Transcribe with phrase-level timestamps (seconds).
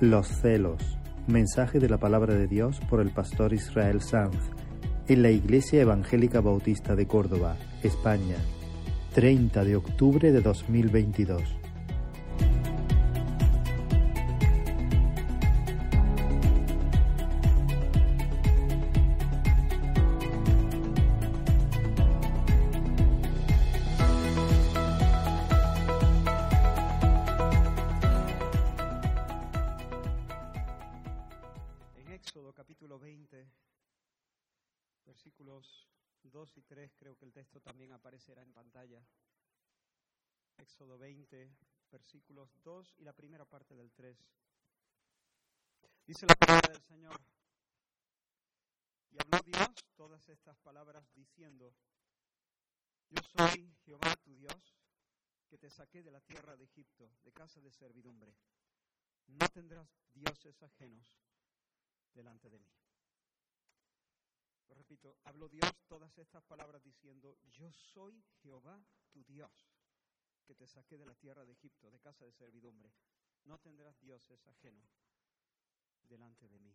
[0.00, 0.98] Los celos.
[1.26, 4.36] Mensaje de la palabra de Dios por el pastor Israel Sanz
[5.08, 8.36] en la Iglesia Evangélica Bautista de Córdoba, España,
[9.14, 11.65] 30 de octubre de 2022.
[46.18, 46.24] Y
[49.18, 51.74] habló Dios todas estas palabras diciendo,
[53.10, 54.78] Yo soy Jehová tu Dios,
[55.46, 58.34] que te saqué de la tierra de Egipto, de casa de servidumbre.
[59.26, 61.06] No tendrás dioses ajenos
[62.14, 62.72] delante de mí.
[64.68, 68.82] Lo repito, habló Dios todas estas palabras diciendo, yo soy Jehová
[69.12, 69.52] tu Dios,
[70.46, 72.90] que te saqué de la tierra de Egipto, de casa de servidumbre.
[73.44, 75.05] No tendrás dioses ajenos
[76.08, 76.74] delante de mí.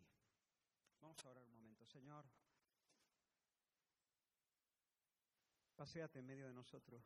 [0.99, 1.85] Vamos a orar un momento.
[1.85, 2.25] Señor,
[5.75, 7.03] paséate en medio de nosotros.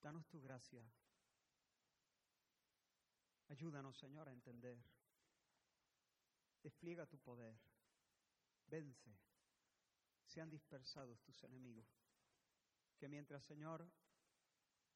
[0.00, 0.84] Danos tu gracia.
[3.48, 4.78] Ayúdanos, Señor, a entender.
[6.62, 7.56] Despliega tu poder.
[8.66, 9.16] Vence.
[10.26, 11.86] Sean dispersados tus enemigos.
[12.98, 13.90] Que mientras, Señor,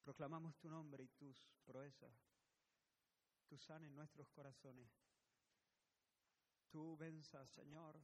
[0.02, 2.12] proclamamos tu nombre y tus proezas,
[3.46, 4.88] tú sanes nuestros corazones.
[6.70, 7.98] Tú venzas, Señor,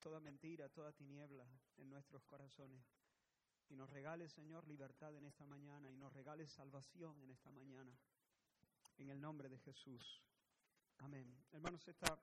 [0.00, 2.84] toda mentira, toda tiniebla en nuestros corazones.
[3.68, 7.96] Y nos regales, Señor, libertad en esta mañana y nos regales salvación en esta mañana.
[8.98, 10.22] En el nombre de Jesús.
[10.98, 11.44] Amén.
[11.52, 12.18] Hermanos, esta,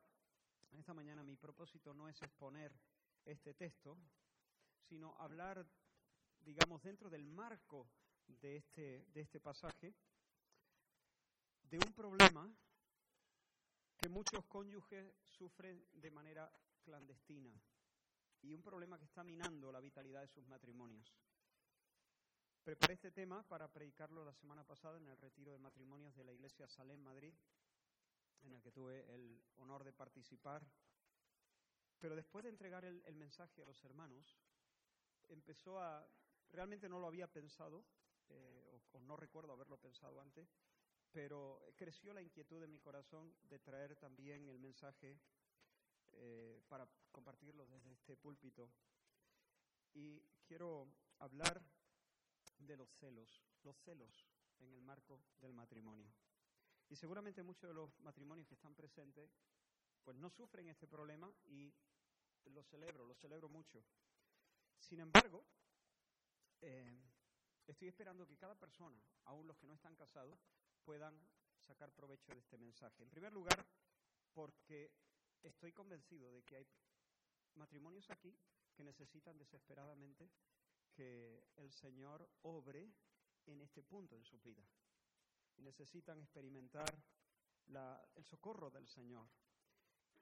[0.71, 2.73] esta mañana mi propósito no es exponer
[3.23, 3.97] este texto,
[4.87, 5.65] sino hablar,
[6.41, 7.89] digamos, dentro del marco
[8.27, 9.93] de este, de este pasaje,
[11.63, 12.53] de un problema
[13.97, 16.51] que muchos cónyuges sufren de manera
[16.83, 17.51] clandestina
[18.41, 21.17] y un problema que está minando la vitalidad de sus matrimonios.
[22.63, 26.33] Preparé este tema para predicarlo la semana pasada en el retiro de matrimonios de la
[26.33, 27.33] iglesia Salem Madrid,
[28.41, 30.67] en el que tuve el honor de participar.
[31.99, 34.37] Pero después de entregar el, el mensaje a los hermanos,
[35.29, 36.07] empezó a,
[36.51, 37.85] realmente no lo había pensado,
[38.29, 40.47] eh, o, o no recuerdo haberlo pensado antes,
[41.17, 45.19] pero creció la inquietud de mi corazón de traer también el mensaje
[46.13, 48.69] eh, para compartirlo desde este púlpito.
[49.95, 51.59] Y quiero hablar
[52.59, 54.27] de los celos, los celos
[54.59, 56.13] en el marco del matrimonio.
[56.87, 59.31] Y seguramente muchos de los matrimonios que están presentes
[60.03, 61.73] pues no sufren este problema y
[62.45, 63.83] lo celebro, lo celebro mucho.
[64.77, 65.43] Sin embargo,
[66.61, 67.01] eh,
[67.65, 70.39] estoy esperando que cada persona, aun los que no están casados,
[70.87, 71.19] puedan
[71.59, 73.03] sacar provecho de este mensaje.
[73.03, 73.59] En primer lugar,
[74.33, 74.89] porque
[75.43, 76.67] estoy convencido de que hay
[77.55, 78.33] matrimonios aquí
[78.73, 80.31] que necesitan desesperadamente
[80.93, 82.89] que el Señor obre
[83.47, 84.63] en este punto en su vida.
[85.57, 86.87] Necesitan experimentar
[87.65, 89.27] la, el socorro del Señor.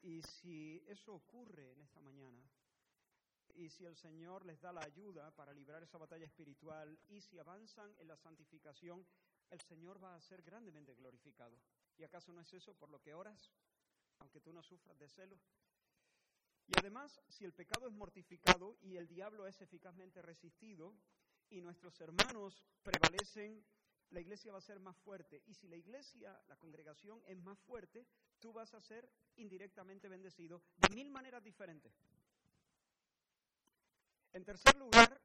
[0.01, 2.41] Y si eso ocurre en esta mañana,
[3.53, 7.37] y si el Señor les da la ayuda para librar esa batalla espiritual, y si
[7.37, 9.05] avanzan en la santificación,
[9.49, 11.57] el Señor va a ser grandemente glorificado.
[11.97, 13.51] ¿Y acaso no es eso por lo que oras,
[14.19, 15.39] aunque tú no sufras de celos?
[16.67, 20.95] Y además, si el pecado es mortificado y el diablo es eficazmente resistido
[21.49, 23.63] y nuestros hermanos prevalecen,
[24.09, 25.43] la iglesia va a ser más fuerte.
[25.45, 28.05] Y si la iglesia, la congregación es más fuerte,
[28.39, 31.93] tú vas a ser indirectamente bendecido de mil maneras diferentes.
[34.33, 35.21] En tercer lugar,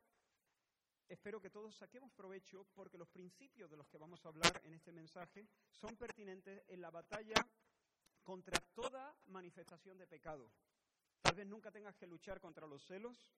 [1.10, 4.74] espero que todos saquemos provecho porque los principios de los que vamos a hablar en
[4.74, 7.34] este mensaje son pertinentes en la batalla
[8.22, 10.50] contra toda manifestación de pecado.
[11.20, 13.34] Tal vez nunca tengas que luchar contra los celos,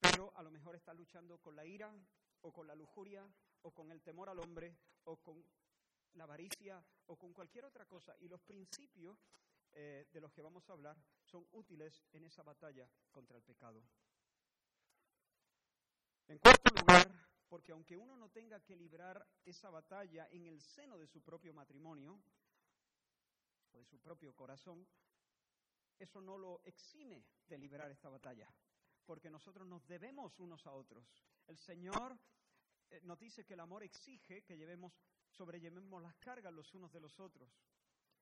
[0.00, 1.94] pero a lo mejor estás luchando con la ira
[2.42, 3.24] o con la lujuria
[3.62, 5.44] o con el temor al hombre o con
[6.14, 8.16] la avaricia o con cualquier otra cosa.
[8.18, 9.16] Y los principios
[9.72, 13.80] eh, de los que vamos a hablar son útiles en esa batalla contra el pecado.
[16.26, 17.10] En cuarto lugar,
[17.48, 21.52] porque aunque uno no tenga que librar esa batalla en el seno de su propio
[21.52, 22.18] matrimonio
[23.72, 24.86] o de su propio corazón,
[25.98, 28.48] eso no lo exime de liberar esta batalla,
[29.04, 31.06] porque nosotros nos debemos unos a otros.
[31.46, 32.18] El Señor
[32.90, 34.92] eh, nos dice que el amor exige que llevemos,
[35.28, 37.50] sobrellevemos las cargas los unos de los otros.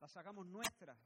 [0.01, 0.99] las hagamos nuestras.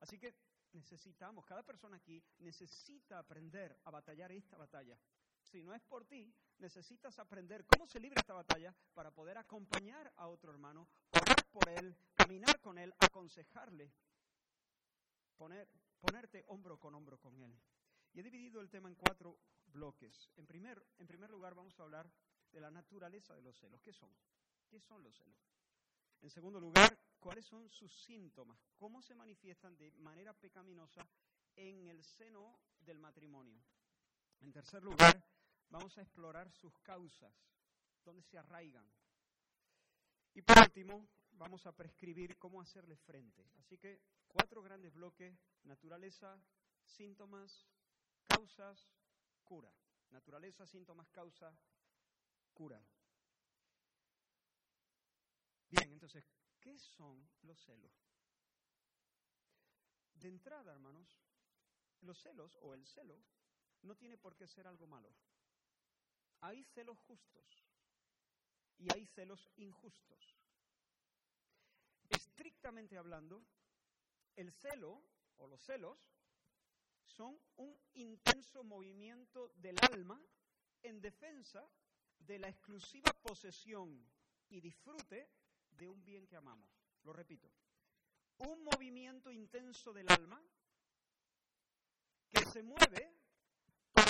[0.00, 0.34] Así que
[0.72, 4.98] necesitamos, cada persona aquí necesita aprender a batallar esta batalla.
[5.46, 10.12] Si no es por ti, necesitas aprender cómo se libra esta batalla para poder acompañar
[10.16, 13.92] a otro hermano, orar por él, caminar con él, aconsejarle,
[15.36, 15.68] poner,
[16.00, 17.56] ponerte hombro con hombro con él.
[18.12, 20.30] Y he dividido el tema en cuatro bloques.
[20.36, 22.10] En primer, en primer lugar vamos a hablar
[22.50, 23.80] de la naturaleza de los celos.
[23.82, 24.10] ¿Qué son?
[24.68, 25.38] ¿Qué son los celos?
[26.22, 31.06] En segundo lugar, cuáles son sus síntomas, cómo se manifiestan de manera pecaminosa
[31.54, 33.62] en el seno del matrimonio.
[34.40, 35.24] En tercer lugar,
[35.70, 37.34] vamos a explorar sus causas,
[38.04, 38.86] dónde se arraigan.
[40.34, 43.50] Y por último, vamos a prescribir cómo hacerle frente.
[43.58, 45.34] Así que cuatro grandes bloques,
[45.64, 46.38] naturaleza,
[46.84, 47.66] síntomas,
[48.26, 48.90] causas,
[49.44, 49.72] cura.
[50.10, 51.52] Naturaleza, síntomas, causa,
[52.52, 52.80] cura.
[55.68, 56.24] Bien, entonces,
[56.60, 57.92] ¿qué son los celos?
[60.14, 61.18] De entrada, hermanos,
[62.02, 63.22] los celos o el celo
[63.86, 65.10] no tiene por qué ser algo malo.
[66.40, 67.64] Hay celos justos
[68.78, 70.36] y hay celos injustos.
[72.08, 73.42] Estrictamente hablando,
[74.34, 75.02] el celo
[75.38, 75.98] o los celos
[77.04, 80.20] son un intenso movimiento del alma
[80.82, 81.66] en defensa
[82.18, 84.04] de la exclusiva posesión
[84.48, 85.30] y disfrute
[85.70, 86.70] de un bien que amamos.
[87.02, 87.50] Lo repito,
[88.38, 90.42] un movimiento intenso del alma
[92.28, 93.15] que se mueve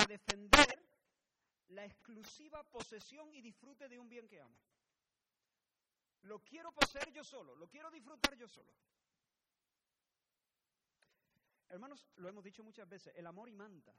[0.07, 0.87] defender
[1.69, 4.57] la exclusiva posesión y disfrute de un bien que amo.
[6.23, 8.73] Lo quiero poseer yo solo, lo quiero disfrutar yo solo.
[11.69, 13.95] Hermanos, lo hemos dicho muchas veces, el amor imanta,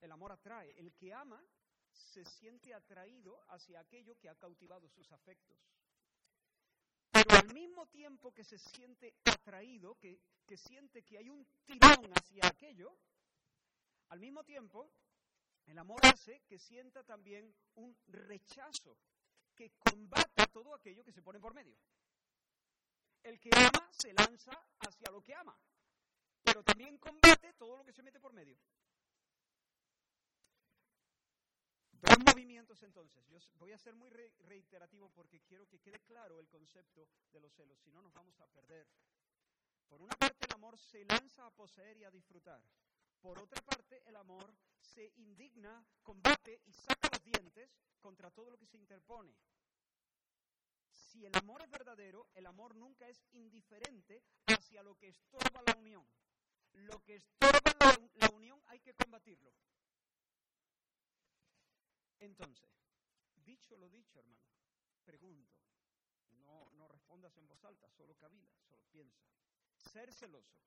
[0.00, 0.78] el amor atrae.
[0.78, 1.42] El que ama
[1.90, 5.58] se siente atraído hacia aquello que ha cautivado sus afectos.
[7.10, 12.12] Pero al mismo tiempo que se siente atraído, que, que siente que hay un tirón
[12.14, 12.96] hacia aquello,
[14.08, 14.90] al mismo tiempo
[15.66, 18.98] el amor hace que sienta también un rechazo,
[19.54, 21.78] que combata todo aquello que se pone por medio.
[23.22, 25.56] El que ama se lanza hacia lo que ama
[26.44, 28.58] pero también combate todo lo que se mete por medio.
[31.90, 33.26] Dos movimientos entonces.
[33.28, 37.52] Yo voy a ser muy reiterativo porque quiero que quede claro el concepto de los
[37.54, 38.86] celos, si no nos vamos a perder.
[39.88, 42.62] Por una parte el amor se lanza a poseer y a disfrutar.
[43.24, 48.58] Por otra parte el amor se indigna, combate y saca los dientes contra todo lo
[48.58, 49.34] que se interpone.
[50.90, 55.74] Si el amor es verdadero, el amor nunca es indiferente hacia lo que estorba la
[55.78, 56.06] unión
[56.74, 59.52] lo que estorba la, unión hay que combatirlo.
[62.18, 62.68] Entonces,
[63.36, 64.44] dicho lo dicho, hermano,
[65.04, 65.56] pregunto,
[66.44, 69.24] no, no respondas en voz alta, solo cabila, solo piensa.
[69.76, 70.58] Ser celoso,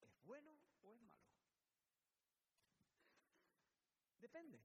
[0.00, 1.33] ¿es bueno o es malo?
[4.24, 4.58] Depende.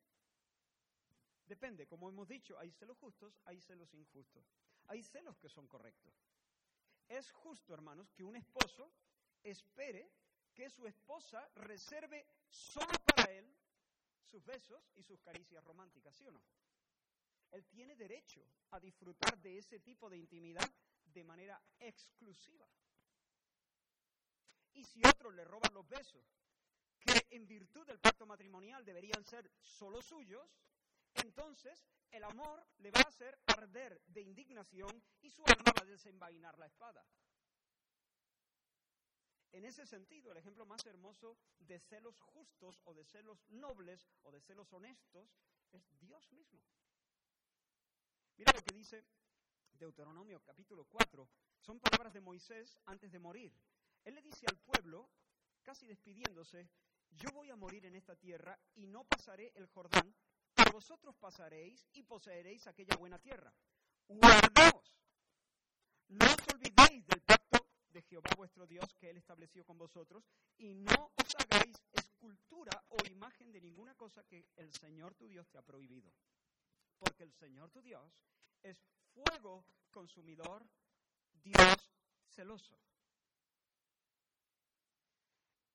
[1.45, 4.45] Depende, como hemos dicho, hay celos justos, hay celos injustos.
[4.87, 6.13] Hay celos que son correctos.
[7.09, 8.89] Es justo, hermanos, que un esposo
[9.43, 10.09] espere
[10.53, 13.53] que su esposa reserve solo para él
[14.23, 16.41] sus besos y sus caricias románticas, ¿sí o no?
[17.51, 20.71] Él tiene derecho a disfrutar de ese tipo de intimidad
[21.03, 22.69] de manera exclusiva.
[24.73, 26.23] Y si otros le roban los besos,
[26.99, 30.59] que en virtud del pacto matrimonial deberían ser solo suyos,
[31.15, 35.85] entonces el amor le va a hacer arder de indignación y su alma va a
[35.85, 37.05] desenvainar la espada.
[39.51, 44.31] En ese sentido, el ejemplo más hermoso de celos justos o de celos nobles o
[44.31, 45.35] de celos honestos
[45.71, 46.63] es Dios mismo.
[48.37, 49.03] Mira lo que dice
[49.73, 51.27] Deuteronomio capítulo 4.
[51.61, 53.53] Son palabras de Moisés antes de morir.
[54.03, 55.09] Él le dice al pueblo,
[55.63, 56.69] casi despidiéndose,
[57.11, 60.15] yo voy a morir en esta tierra y no pasaré el Jordán,
[60.53, 63.53] pero vosotros pasaréis y poseeréis aquella buena tierra.
[64.07, 64.95] Guardaos,
[66.07, 67.21] no os olvidéis del
[67.91, 70.23] de Jehová vuestro Dios que Él estableció con vosotros,
[70.57, 75.49] y no os hagáis escultura o imagen de ninguna cosa que el Señor tu Dios
[75.49, 76.11] te ha prohibido.
[76.97, 78.23] Porque el Señor tu Dios
[78.63, 78.77] es
[79.13, 80.65] fuego consumidor,
[81.33, 81.91] Dios
[82.27, 82.77] celoso.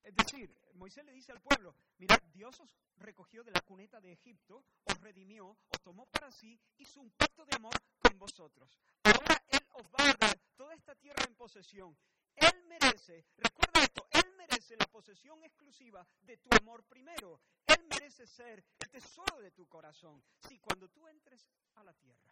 [0.05, 4.13] Es decir, Moisés le dice al pueblo, mirad, Dios os recogió de la cuneta de
[4.13, 8.79] Egipto, os redimió, os tomó para sí, hizo un pacto de amor con vosotros.
[9.03, 11.97] Ahora Él os va a dar toda esta tierra en posesión.
[12.37, 17.41] Él merece, recuerda esto, Él merece la posesión exclusiva de tu amor primero.
[17.67, 20.23] Él merece ser el tesoro de tu corazón.
[20.47, 22.31] Si cuando tú entres a la tierra,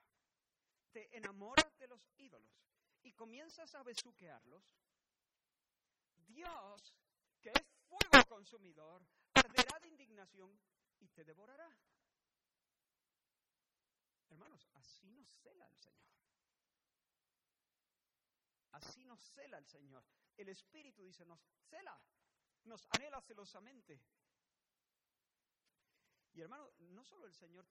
[0.92, 2.52] te enamoras de los ídolos
[3.02, 4.62] y comienzas a besuquearlos,
[6.26, 6.94] Dios,
[7.42, 9.02] que es fuego consumidor,
[9.34, 10.58] arderá de indignación
[11.00, 11.68] y te devorará.
[14.30, 16.12] Hermanos, así nos cela el Señor.
[18.72, 20.04] Así nos cela el Señor.
[20.37, 22.00] El Espíritu dice, nos cela,
[22.64, 24.00] nos anhela celosamente.
[26.32, 27.66] Y hermano, no solo el Señor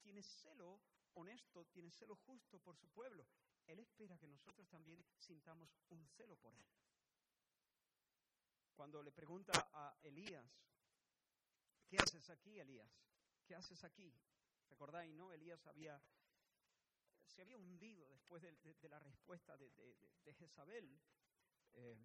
[0.00, 0.80] tiene celo
[1.14, 3.26] honesto, tiene celo justo por su pueblo,
[3.66, 6.66] Él espera que nosotros también sintamos un celo por Él.
[8.74, 10.44] Cuando le pregunta a Elías,
[11.86, 12.90] ¿qué haces aquí, Elías?
[13.46, 14.12] ¿Qué haces aquí?
[14.68, 15.32] ¿Recordáis, no?
[15.32, 16.02] Elías había,
[17.26, 21.00] se había hundido después de, la respuesta de, Jezabel
[21.74, 21.96] eh,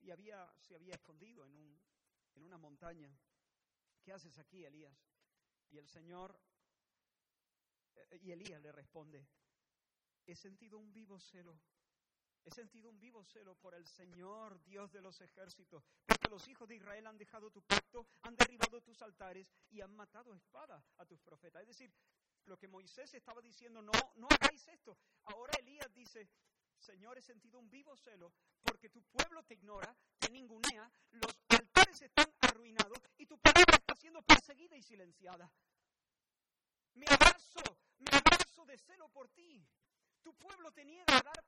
[0.00, 1.80] y había, se había escondido en, un,
[2.34, 3.12] en una montaña.
[4.04, 4.96] ¿Qué haces aquí, Elías?
[5.70, 6.40] Y el Señor,
[7.96, 9.26] eh, y Elías le responde,
[10.26, 11.60] he sentido un vivo celo
[12.44, 16.68] He sentido un vivo celo por el Señor, Dios de los ejércitos, porque los hijos
[16.68, 21.04] de Israel han dejado tu pacto, han derribado tus altares y han matado espada a
[21.04, 21.62] tus profetas.
[21.62, 21.92] Es decir,
[22.44, 24.96] lo que Moisés estaba diciendo, no, no hagáis esto.
[25.24, 26.28] Ahora Elías dice,
[26.78, 32.02] Señor, he sentido un vivo celo porque tu pueblo te ignora, te ningunea, los altares
[32.02, 35.50] están arruinados y tu palabra está siendo perseguida y silenciada.
[36.94, 39.66] Me abrazo, me abrazo de celo por ti.
[40.22, 41.44] Tu pueblo te niega a dar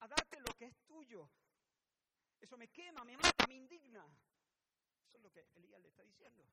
[0.00, 1.28] a darte lo que es tuyo.
[2.40, 4.04] Eso me quema, me mata, me indigna.
[5.06, 6.46] Eso es lo que Elías le está diciendo.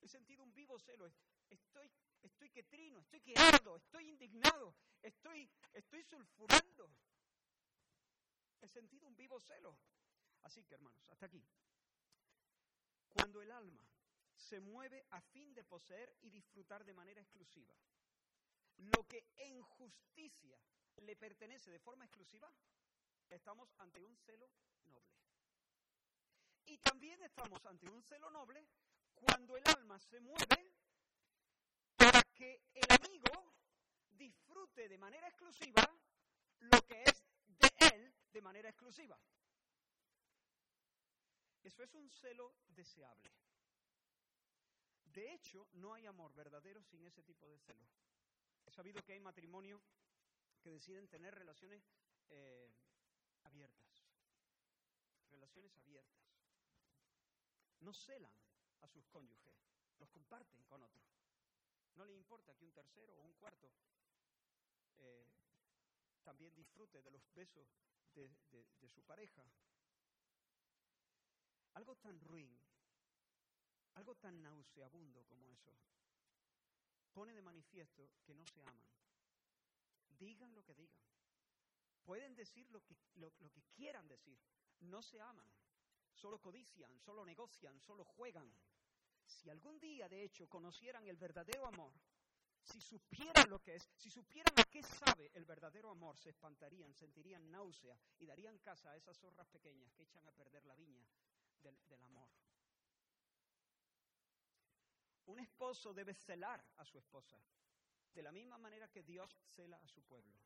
[0.00, 1.10] He sentido un vivo celo.
[1.48, 1.90] Estoy,
[2.22, 6.90] estoy que trino, estoy que ardo, estoy indignado, estoy, estoy sulfurando.
[8.60, 9.78] He sentido un vivo celo.
[10.42, 11.42] Así que, hermanos, hasta aquí.
[13.08, 13.88] Cuando el alma
[14.36, 17.74] se mueve a fin de poseer y disfrutar de manera exclusiva
[18.78, 20.58] lo que en justicia
[20.96, 22.52] le pertenece de forma exclusiva,
[23.36, 24.50] estamos ante un celo
[24.84, 25.18] noble.
[26.66, 28.66] Y también estamos ante un celo noble
[29.14, 30.74] cuando el alma se mueve
[31.96, 33.54] para que el amigo
[34.10, 35.82] disfrute de manera exclusiva
[36.60, 39.18] lo que es de él de manera exclusiva.
[41.62, 43.30] Eso es un celo deseable.
[45.04, 47.86] De hecho, no hay amor verdadero sin ese tipo de celo.
[48.66, 49.82] He sabido que hay matrimonios
[50.60, 51.82] que deciden tener relaciones
[52.28, 52.70] eh,
[53.48, 54.06] abiertas,
[55.30, 56.24] relaciones abiertas.
[57.80, 58.34] No celan
[58.82, 59.56] a sus cónyuges,
[59.98, 61.08] los comparten con otros.
[61.94, 63.72] No le importa que un tercero o un cuarto
[64.98, 65.26] eh,
[66.22, 67.66] también disfrute de los besos
[68.14, 68.28] de,
[68.80, 69.44] de su pareja.
[71.74, 72.58] Algo tan ruin,
[73.94, 75.74] algo tan nauseabundo como eso,
[77.12, 78.86] pone de manifiesto que no se aman.
[80.18, 81.17] Digan lo que digan.
[82.08, 82.96] Pueden decir lo que,
[83.76, 84.40] quieran decir.
[84.80, 85.46] No se aman.
[86.14, 88.50] Solo codician, solo negocian, solo juegan.
[89.26, 91.92] Si algún día, de hecho, conocieran el verdadero amor,
[92.62, 96.94] si supieran lo que es, si supieran a qué sabe el verdadero amor, se espantarían,
[96.94, 101.06] sentirían náusea y darían casa a esas zorras pequeñas que echan a perder la viña
[101.60, 102.30] del, del amor.
[105.26, 107.38] Un esposo debe celar a su esposa,
[108.14, 110.40] de la misma manera que Dios cela a su pueblo.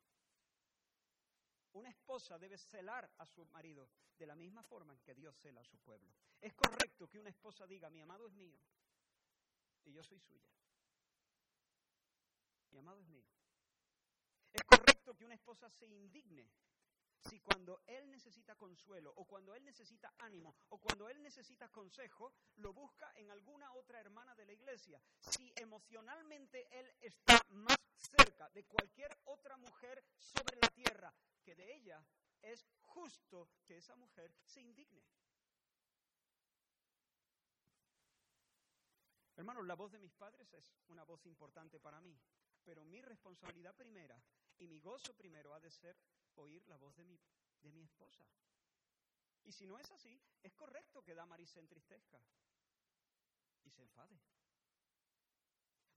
[1.73, 5.61] Una esposa debe celar a su marido de la misma forma en que Dios cela
[5.61, 6.13] a su pueblo.
[6.39, 8.59] Es correcto que una esposa diga, mi amado es mío
[9.85, 10.49] y yo soy suya.
[12.71, 13.25] Mi amado es mío.
[14.51, 16.47] Es correcto que una esposa se indigne
[17.29, 22.33] si cuando él necesita consuelo o cuando él necesita ánimo o cuando él necesita consejo,
[22.57, 25.01] lo busca en alguna otra hermana de la iglesia.
[25.19, 31.13] Si emocionalmente él está más cerca de cualquier otra mujer sobre la tierra
[31.43, 32.03] que de ella,
[32.41, 35.03] es justo que esa mujer se indigne.
[39.35, 42.19] Hermanos, la voz de mis padres es una voz importante para mí,
[42.63, 44.21] pero mi responsabilidad primera
[44.59, 45.97] y mi gozo primero ha de ser
[46.35, 47.19] oír la voz de mi,
[47.61, 48.23] de mi esposa.
[49.43, 52.21] Y si no es así, es correcto que Damaris se entristezca
[53.63, 54.19] y se enfade.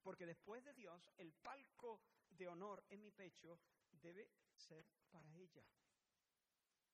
[0.02, 2.00] Porque después de Dios, el palco
[2.31, 5.64] de honor en mi pecho debe ser para ella.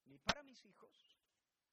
[0.04, 1.18] Ni para mis hijos,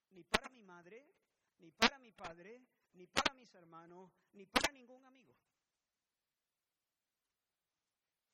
[0.10, 1.14] ni para mi madre,
[1.58, 5.36] ni para mi padre, ni para mis hermanos, ni para ningún amigo.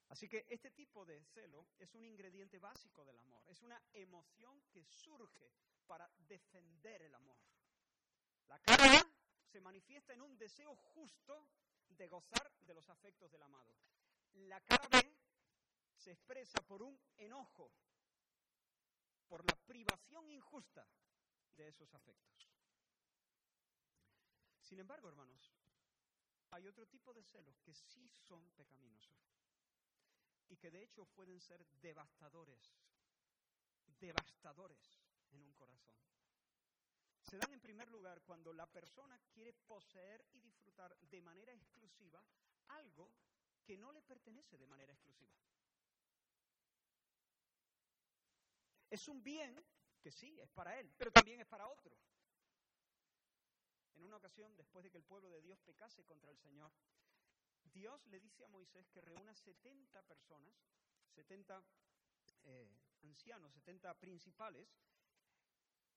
[0.09, 4.61] Así que este tipo de celo es un ingrediente básico del amor, es una emoción
[4.71, 5.51] que surge
[5.87, 7.39] para defender el amor.
[8.47, 8.83] La cara
[9.43, 11.49] se manifiesta en un deseo justo
[11.89, 13.75] de gozar de los afectos del amado.
[14.33, 15.01] La cara
[15.95, 17.71] se expresa por un enojo
[19.27, 20.87] por la privación injusta
[21.55, 22.51] de esos afectos.
[24.61, 25.51] Sin embargo, hermanos,
[26.51, 29.35] hay otro tipo de celos que sí son pecaminosos
[30.49, 32.77] y que de hecho pueden ser devastadores,
[33.99, 34.99] devastadores
[35.31, 35.95] en un corazón.
[37.21, 42.23] Se dan en primer lugar cuando la persona quiere poseer y disfrutar de manera exclusiva
[42.67, 43.11] algo
[43.63, 45.35] que no le pertenece de manera exclusiva.
[48.89, 49.65] Es un bien
[49.99, 51.97] que sí, es para él, pero también es para otro.
[53.95, 56.71] En una ocasión, después de que el pueblo de Dios pecase contra el Señor,
[57.75, 60.55] Dios le dice a Moisés que reúna 70 personas,
[61.09, 61.61] 70
[62.43, 62.69] eh,
[63.03, 64.69] ancianos, 70 principales,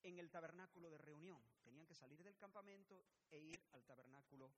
[0.03, 1.41] en el tabernáculo de reunión.
[1.63, 4.53] Tenían que salir del campamento e ir al tabernáculo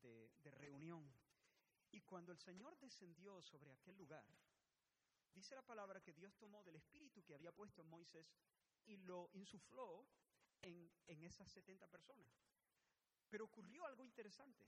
[0.00, 1.12] de, reunión.
[1.90, 4.24] Y cuando el Señor descendió sobre aquel lugar,
[5.34, 8.34] dice la palabra que Dios tomó del espíritu que había puesto en Moisés
[8.86, 10.06] y lo insufló
[10.62, 12.32] en esas 70 personas.
[13.28, 14.66] Pero ocurrió algo interesante.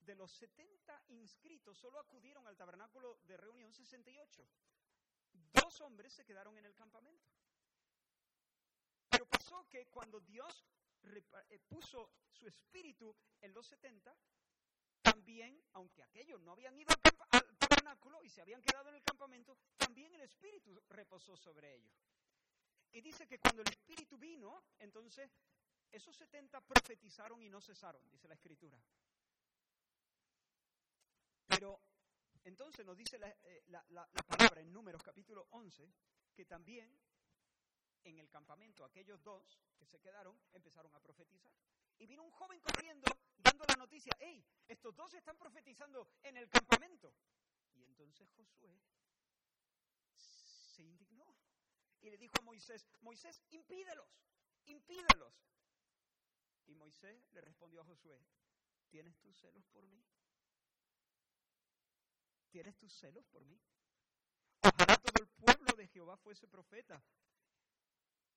[0.00, 4.46] De los 70 inscritos, solo acudieron al tabernáculo de reunión 68.
[5.52, 7.30] Dos hombres se quedaron en el campamento.
[9.08, 10.64] Pero pasó que cuando Dios
[11.48, 14.16] eh, puso su espíritu en los 70,
[15.02, 16.94] también, aunque aquellos no habían ido
[17.30, 21.94] al tabernáculo y se habían quedado en el campamento, también el espíritu reposó sobre ellos.
[22.92, 25.30] Y dice que cuando el espíritu vino, entonces
[25.92, 28.80] esos 70 profetizaron y no cesaron, dice la escritura.
[31.60, 31.78] Pero
[32.44, 33.84] entonces nos dice eh, la,
[34.26, 35.92] palabra en Números capítulo 11
[36.34, 36.98] que también
[38.02, 41.52] en el campamento aquellos dos que se quedaron empezaron a profetizar.
[41.98, 46.48] Y vino un joven corriendo dando la noticia, hey, estos dos están profetizando en el
[46.48, 47.14] campamento.
[47.74, 48.80] Y entonces Josué
[50.14, 51.36] se indignó
[52.00, 54.08] y le dijo a Moisés, Moisés, impídelos,
[54.64, 55.34] impídelos.
[56.68, 58.18] Y Moisés le respondió a Josué,
[58.88, 60.02] ¿tienes tus celos por mí?
[62.50, 63.60] ¿Tienes tus celos por mí?
[64.62, 67.02] Ojalá todo el pueblo de Jehová fuese profeta.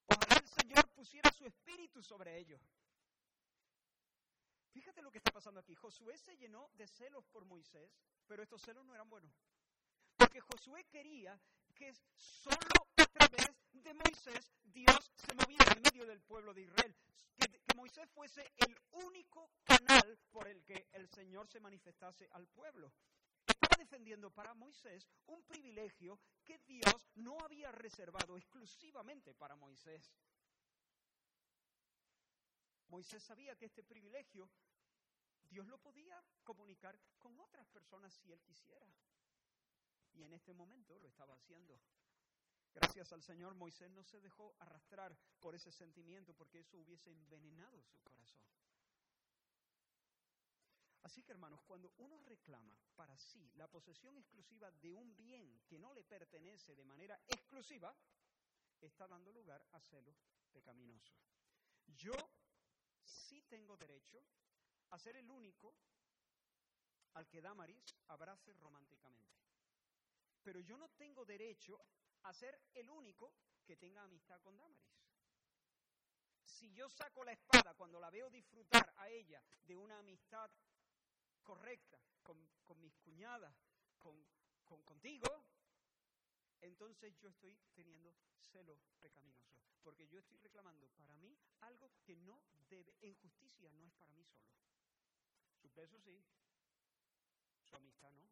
[0.08, 2.62] Ojalá el Señor pusiera su espíritu sobre ellos.
[4.72, 5.76] Fíjate lo que está pasando aquí.
[5.76, 7.92] Josué se llenó de celos por Moisés,
[8.28, 9.34] pero estos celos no eran buenos.
[10.16, 11.40] Porque Josué quería
[11.74, 16.96] que solo a través de Moisés Dios se moviera en medio del pueblo de Israel.
[17.76, 22.94] Moisés fuese el único canal por el que el Señor se manifestase al pueblo.
[23.84, 30.10] Defendiendo para Moisés un privilegio que Dios no había reservado exclusivamente para Moisés.
[32.88, 34.50] Moisés sabía que este privilegio
[35.50, 38.88] Dios lo podía comunicar con otras personas si él quisiera.
[40.14, 41.78] Y en este momento lo estaba haciendo.
[42.74, 47.84] Gracias al Señor, Moisés no se dejó arrastrar por ese sentimiento porque eso hubiese envenenado
[47.84, 48.40] su corazón.
[51.04, 55.78] Así que hermanos, cuando uno reclama para sí la posesión exclusiva de un bien que
[55.78, 57.94] no le pertenece de manera exclusiva,
[58.80, 60.16] está dando lugar a celos
[60.52, 61.18] pecaminosos.
[61.88, 62.14] Yo
[63.04, 64.24] sí tengo derecho
[64.92, 65.76] a ser el único
[67.14, 69.42] al que Damaris abrace románticamente.
[70.42, 71.80] Pero yo no tengo derecho
[72.24, 73.34] a ser el único
[73.66, 75.04] que tenga amistad con Damaris.
[76.44, 80.50] Si yo saco la espada cuando la veo disfrutar a ella de una amistad
[81.44, 83.56] correcta con, mis cuñadas,
[84.00, 84.16] con,
[84.84, 85.28] contigo,
[86.62, 92.42] entonces yo estoy teniendo celos pecaminosos, porque yo estoy reclamando para mí algo que no
[92.70, 94.48] debe, en justicia no es para mí solo.
[95.62, 96.24] Su peso sí,
[97.64, 98.24] su amistad no.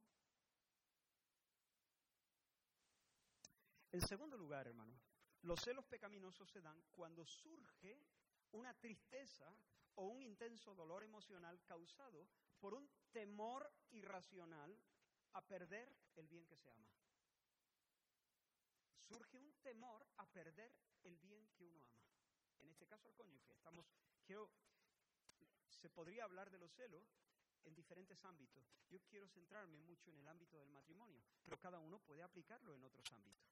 [3.92, 4.98] En segundo lugar, hermano,
[5.42, 8.00] los celos pecaminosos se dan cuando surge
[8.54, 9.54] una tristeza
[9.96, 12.28] o un intenso dolor emocional causado
[12.62, 14.80] por un temor irracional
[15.34, 16.88] a perder el bien que se ama.
[19.00, 20.72] Surge un temor a perder
[21.04, 22.16] el bien que uno ama.
[22.60, 23.52] En este caso al cónyuge.
[23.54, 23.86] Estamos,
[24.24, 24.50] quiero,
[25.70, 27.04] se podría hablar de los celos
[27.64, 28.64] en diferentes ámbitos.
[28.90, 32.84] Yo quiero centrarme mucho en el ámbito del matrimonio, pero cada uno puede aplicarlo en
[32.84, 33.52] otros ámbitos.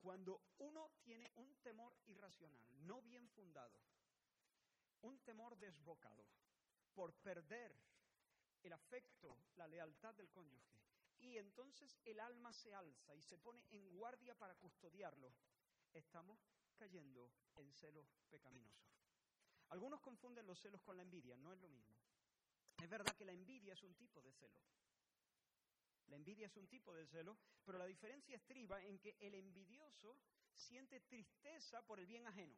[0.00, 3.78] Cuando uno tiene un temor irracional, no bien fundado,
[5.02, 6.26] un temor desbocado
[6.94, 7.76] por perder
[8.62, 10.80] el afecto, la lealtad del cónyuge,
[11.18, 15.32] y entonces el alma se alza y se pone en guardia para custodiarlo,
[15.92, 16.38] estamos
[16.76, 18.90] cayendo en celos pecaminosos.
[19.68, 21.96] Algunos confunden los celos con la envidia, no es lo mismo.
[22.82, 24.58] Es verdad que la envidia es un tipo de celo,
[26.06, 30.18] la envidia es un tipo de celo, pero la diferencia estriba en que el envidioso
[30.56, 32.56] siente tristeza por el bien ajeno.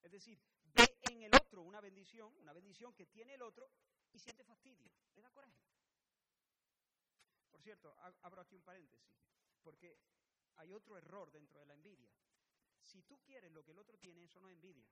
[0.00, 3.70] Es decir, ve en el otro una bendición, una bendición que tiene el otro
[4.18, 5.58] siente fastidio, le da coraje.
[7.50, 9.10] Por cierto, abro aquí un paréntesis,
[9.62, 9.98] porque
[10.56, 12.10] hay otro error dentro de la envidia.
[12.82, 14.88] Si tú quieres lo que el otro tiene, eso no es envidia.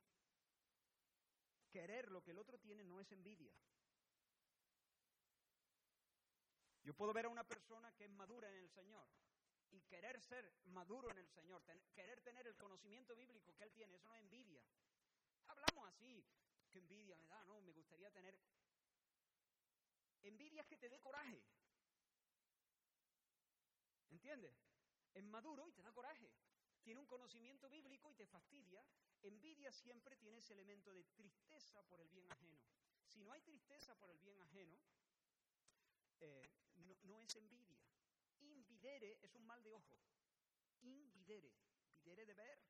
[1.71, 3.53] Querer lo que el otro tiene no es envidia.
[6.83, 9.09] Yo puedo ver a una persona que es madura en el Señor
[9.73, 11.63] y querer ser maduro en el Señor,
[11.93, 14.63] querer tener el conocimiento bíblico que Él tiene, eso no es envidia.
[15.49, 16.25] Hablamos así,
[16.71, 17.61] qué envidia me da, ¿no?
[17.61, 18.39] Me gustaría tener...
[20.27, 21.41] Envidia es que te dé coraje.
[24.11, 24.57] ¿Entiendes?
[25.15, 26.33] Es maduro y te da coraje.
[26.83, 28.85] Tiene un conocimiento bíblico y te fastidia.
[29.23, 32.61] Envidia siempre tiene ese elemento de tristeza por el bien ajeno.
[33.07, 34.79] Si no hay tristeza por el bien ajeno,
[36.21, 36.51] eh,
[37.05, 37.79] no, es envidia.
[38.41, 39.99] Invidere es un mal de ojo.
[40.83, 41.55] Invidere,
[41.89, 42.63] videre de ver.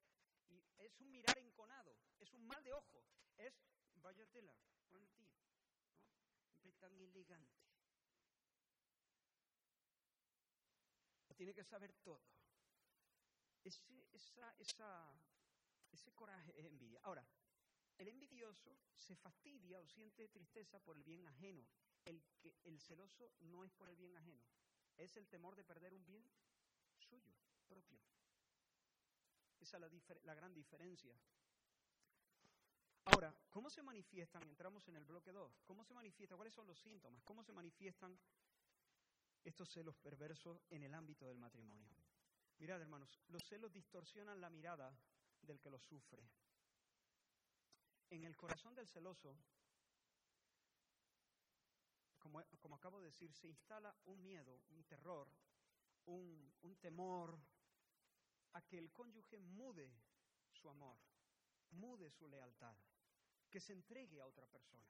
[0.79, 3.03] Es un mirar enconado, es un mal de ojo.
[3.37, 3.55] Es,
[3.95, 4.55] vaya tela.
[6.75, 7.65] Tan elegante.
[11.37, 12.23] Tiene que saber todo.
[13.63, 14.55] Ese, esa,
[15.91, 17.01] ese coraje es envidia.
[17.03, 17.27] Ahora,
[17.99, 21.67] el envidioso se fastidia o siente tristeza por el bien ajeno
[22.07, 24.43] el, celoso no es por el bien ajeno,
[24.97, 26.25] es el temor de perder un bien
[26.99, 27.35] suyo,
[27.67, 28.01] propio.
[29.59, 31.19] Esa es la gran diferencia.
[33.07, 34.43] Ahora, ¿cómo se manifiestan?
[34.43, 35.63] Entramos en el bloque 2.
[35.65, 36.37] ¿Cómo se manifiestan?
[36.37, 37.23] ¿Cuáles son los síntomas?
[37.23, 38.19] ¿Cómo se manifiestan
[39.45, 41.89] estos celos perversos en el ámbito del matrimonio?
[42.59, 44.91] Mirad, hermanos, los celos distorsionan la mirada
[45.43, 46.23] del que los sufre.
[48.11, 49.37] En el corazón del celoso
[52.61, 55.29] como, acabo de decir, se instala un miedo, un terror,
[56.07, 57.39] un, un temor
[58.53, 59.89] a que el cónyuge mude
[60.51, 60.97] su amor,
[61.71, 62.75] mude su lealtad,
[63.51, 64.87] que se entregue a otra persona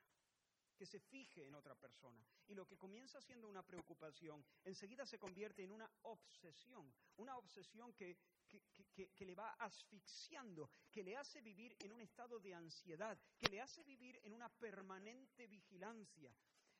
[0.77, 2.23] que se fije en otra persona.
[2.47, 7.95] Y lo que comienza siendo una preocupación, enseguida se convierte en una obsesión, una obsesión
[7.95, 12.55] que, que, que, que, le va asfixiando, que le hace vivir en un estado de
[12.55, 16.37] ansiedad, que le hace vivir en una permanente vigilancia,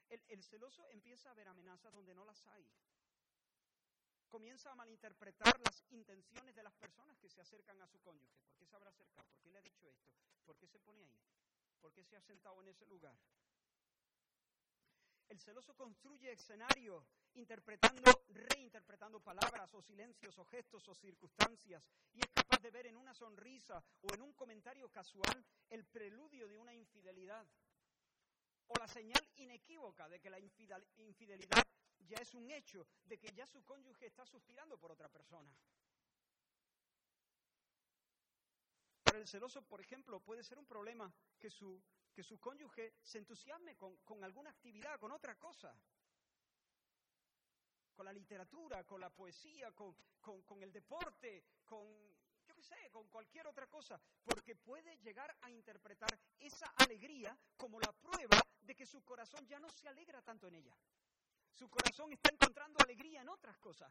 [0.09, 2.69] el, celoso empieza a ver amenazas donde no las hay.
[4.29, 8.39] Comienza a malinterpretar las intenciones de las personas que se acercan a su cónyuge.
[8.45, 9.27] ¿Por qué se habrá acercado?
[9.27, 10.13] ¿Por qué le ha dicho esto?
[10.45, 11.19] ¿Por qué se pone ahí?
[11.87, 13.17] ¿Por qué se ha sentado en ese lugar?
[15.29, 22.27] El celoso construye escenarios interpretando, reinterpretando palabras o silencios o gestos o circunstancias y es
[22.35, 26.75] capaz de ver en una sonrisa o en un comentario casual el preludio de una
[26.75, 27.47] infidelidad
[28.67, 31.63] o la señal inequívoca de que la infidelidad
[32.01, 35.57] ya es un hecho, de que ya su cónyuge está suspirando por otra persona.
[39.17, 43.17] Para el celoso, por ejemplo, puede ser un problema que su, que su cónyuge se
[43.17, 45.75] entusiasme con, con alguna actividad, con otra cosa,
[47.95, 51.89] con la literatura, con la poesía, con, con, el deporte, con,
[52.47, 57.81] yo qué sé, con cualquier otra cosa, porque puede llegar a interpretar esa alegría como
[57.81, 60.77] la prueba de que su corazón ya no se alegra tanto en ella.
[61.55, 63.91] Su corazón está encontrando alegría en otras cosas,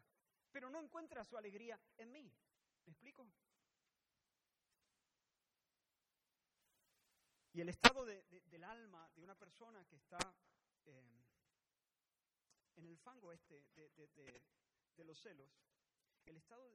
[0.52, 2.32] pero no encuentra su alegría en mí.
[2.84, 3.26] ¿Me explico?
[7.56, 10.18] Y el estado del alma de una persona que está
[10.84, 11.24] eh,
[12.76, 15.50] en el fango este de, los celos,
[16.26, 16.70] el estado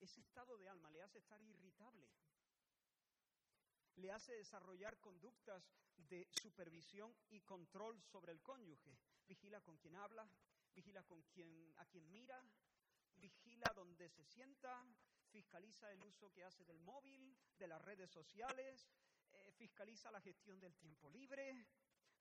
[0.00, 2.06] ese estado de alma le hace estar irritable,
[3.96, 8.94] le hace desarrollar conductas de supervisión y control sobre el cónyuge.
[9.26, 10.28] Vigila con quien habla,
[10.74, 12.38] vigila con quien, a quien mira,
[13.16, 14.84] vigila donde se sienta,
[15.30, 18.90] fiscaliza el uso que hace del móvil, de las redes sociales,
[19.62, 21.64] fiscaliza la gestión del tiempo libre,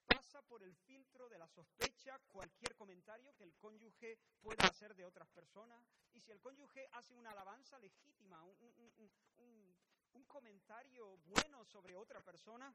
[0.06, 5.06] pasa por el filtro de la sospecha cualquier comentario que el cónyuge pueda hacer de
[5.06, 5.84] otras personas.
[6.14, 9.12] Y si el cónyuge hace una alabanza legítima, un,
[10.14, 12.72] un comentario bueno sobre otra persona,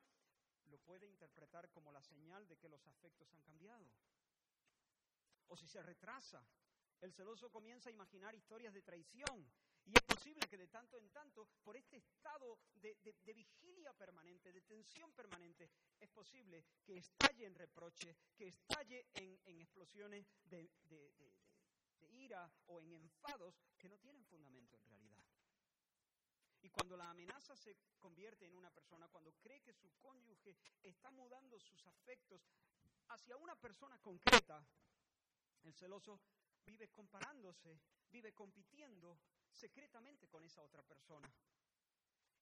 [0.64, 3.86] lo puede interpretar como la señal de que los afectos han cambiado.
[5.46, 6.44] O si se retrasa,
[7.02, 9.48] el celoso comienza a imaginar historias de traición.
[9.86, 12.96] Y es posible que de tanto en tanto, por este estado de,
[13.34, 15.70] vigilia permanente, de tensión permanente,
[16.00, 20.70] es posible que estalle en reproche, que estalle en explosiones de
[22.10, 25.24] ira o en enfados que no tienen fundamento en realidad.
[26.62, 31.10] Y cuando la amenaza se convierte en una persona, cuando cree que su cónyuge está
[31.12, 32.42] mudando sus afectos
[33.08, 34.66] hacia una persona concreta,
[35.62, 36.20] el celoso
[36.64, 37.78] vive comparándose,
[38.10, 39.18] vive compitiendo
[39.56, 41.28] secretamente con esa otra persona.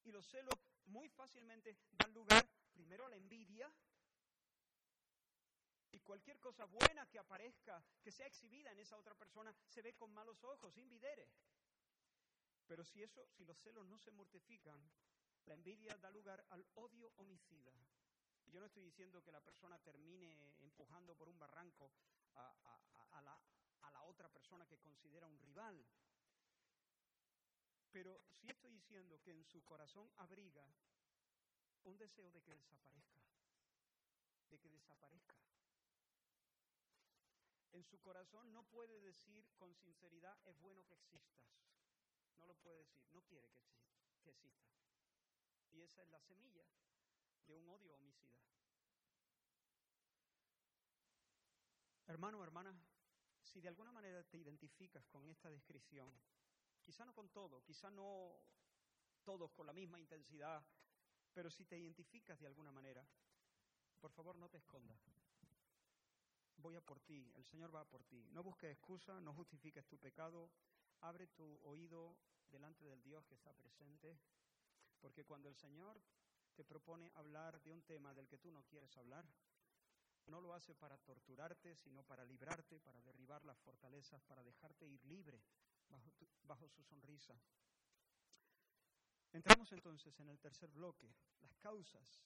[0.04, 0.54] Y los celos
[0.86, 3.72] muy fácilmente dan lugar primero a la envidia
[5.92, 9.94] y cualquier cosa buena que aparezca, que sea exhibida en esa otra persona, se ve
[9.94, 11.30] con malos ojos, invidere.
[12.66, 14.90] Pero si eso, si los celos no se mortifican,
[15.46, 17.72] la envidia da lugar al odio homicida.
[18.46, 21.92] Yo no estoy diciendo que la persona termine empujando por un barranco
[22.34, 23.40] a, la,
[23.82, 25.84] a la otra persona que considera un rival.
[27.94, 30.66] Pero sí estoy diciendo que en su corazón abriga
[31.84, 33.22] un deseo de que desaparezca,
[34.50, 35.36] de que desaparezca.
[37.70, 41.46] En su corazón no puede decir con sinceridad, es bueno que existas.
[42.36, 43.62] No lo puede decir, no quiere que,
[44.24, 44.72] que exista.
[45.70, 46.66] Y esa es la semilla
[47.46, 48.42] de un odio homicida.
[52.08, 52.74] Hermano, hermana,
[53.40, 56.12] si de alguna manera te identificas con esta descripción,
[56.84, 58.36] quizá no con todo, quizá no
[59.24, 60.64] todos con la misma intensidad,
[61.32, 63.04] pero si te identificas de alguna manera,
[64.00, 65.00] por favor no te escondas
[66.64, 68.26] voy a por ti, el Señor va por ti.
[68.32, 70.50] No busques excusa, no justifiques tu pecado,
[71.00, 72.16] abre tu oído
[72.48, 74.18] delante del Dios que está presente,
[74.98, 76.00] porque cuando el Señor
[76.54, 79.28] te propone hablar de un tema del que tú no quieres hablar,
[80.24, 85.04] no lo hace para torturarte, sino para librarte, para derribar las fortalezas, para dejarte ir
[85.04, 85.42] libre
[86.42, 87.34] bajo, su sonrisa.
[89.32, 92.22] Entramos entonces en el tercer bloque, las causas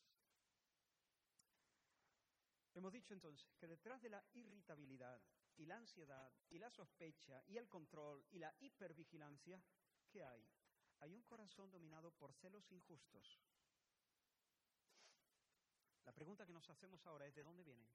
[2.78, 5.20] Hemos dicho entonces que detrás de la irritabilidad
[5.56, 9.60] y la ansiedad y la sospecha y el control y la hipervigilancia,
[10.08, 10.46] ¿qué hay?
[11.00, 13.40] Hay un corazón dominado por celos injustos.
[16.04, 17.90] La pregunta que nos hacemos ahora es ¿de dónde vienen?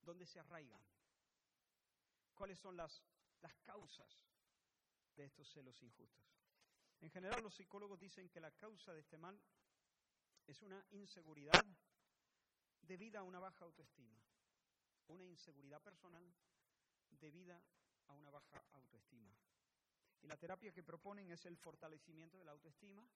[0.00, 0.84] ¿Dónde se arraigan?
[2.34, 3.04] ¿Cuáles son las,
[3.40, 4.18] las causas
[5.16, 6.24] de estos celos injustos?
[7.00, 9.40] En general los psicólogos dicen que la causa de este mal
[10.46, 11.64] es una inseguridad
[12.82, 14.16] debida a una baja autoestima,
[15.08, 16.34] una inseguridad personal
[17.10, 17.62] debida
[18.06, 19.34] a una baja autoestima.
[20.22, 23.06] Y la terapia que proponen es el fortalecimiento de la autoestima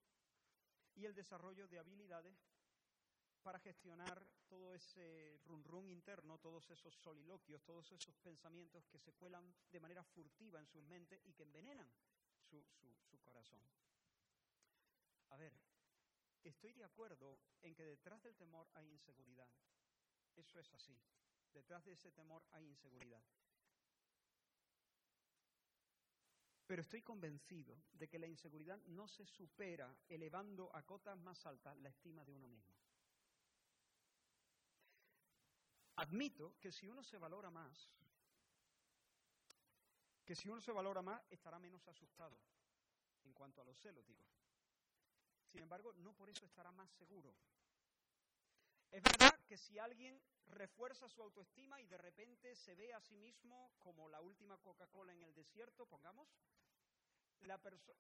[0.95, 2.37] y el desarrollo de habilidades
[3.49, 9.15] para gestionar todo ese run run interno, todos esos soliloquios, todos esos pensamientos que se
[9.15, 11.91] cuelan de manera furtiva en sus mentes y que envenenan
[12.43, 12.63] su,
[13.09, 13.63] su corazón.
[15.31, 15.55] A ver,
[16.45, 19.49] Estoy de acuerdo en que detrás del temor hay inseguridad.
[20.37, 20.99] Eso es así.
[21.53, 23.23] Detrás de ese temor hay inseguridad.
[26.67, 31.77] Pero estoy convencido de que la inseguridad no se supera elevando a cotas más altas
[31.79, 32.88] la estima de uno mismo.
[35.99, 37.77] Admito que si uno se valora más,
[40.25, 42.37] que si uno se valora más, estará menos asustado
[43.25, 44.23] en cuanto a los celos, digo.
[45.51, 47.35] Sin embargo, no por eso estará más seguro.
[48.93, 50.23] Es verdad que si alguien
[50.55, 55.13] refuerza su autoestima y de repente se ve a sí mismo como la última Coca-Cola
[55.13, 56.29] en el desierto, pongamos,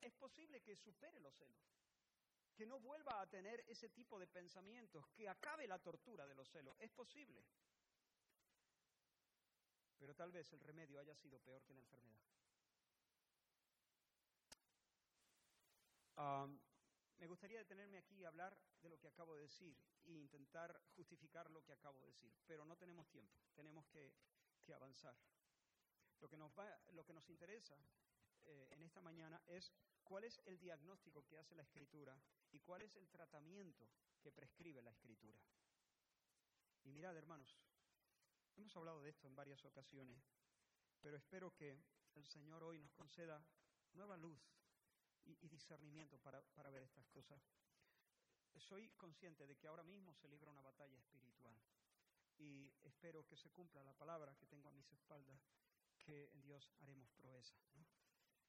[0.03, 1.59] es posible que supere los celos,
[2.57, 6.49] que no vuelva a tener ese tipo de pensamientos, que acabe la tortura de los
[6.49, 6.77] celos.
[6.79, 7.43] Es posible.
[9.99, 12.23] Pero tal vez el remedio haya sido peor que la enfermedad.
[17.19, 21.51] Me gustaría detenerme aquí y hablar de lo que acabo de decir e intentar justificar
[21.51, 24.13] lo que acabo de decir, pero no tenemos tiempo, tenemos que,
[24.75, 25.17] avanzar.
[26.21, 27.75] Lo que nos, va, lo que nos interesa
[28.45, 29.73] eh, en esta mañana es
[30.05, 32.21] cuál es el diagnóstico que hace la escritura
[32.53, 33.89] y cuál es el tratamiento
[34.21, 35.41] que prescribe la escritura.
[36.85, 37.57] Y mirad, hermanos,
[38.59, 40.21] hemos hablado de esto en varias ocasiones,
[41.01, 41.81] pero espero que
[42.15, 43.45] el Señor hoy nos conceda
[43.93, 44.41] nueva luz
[45.25, 47.41] y, discernimiento para, para ver estas cosas.
[48.57, 51.55] Soy consciente de que ahora mismo se libra una batalla espiritual
[52.39, 55.41] y espero que se cumpla la palabra que tengo a mis espaldas,
[55.99, 57.57] que en Dios haremos proeza.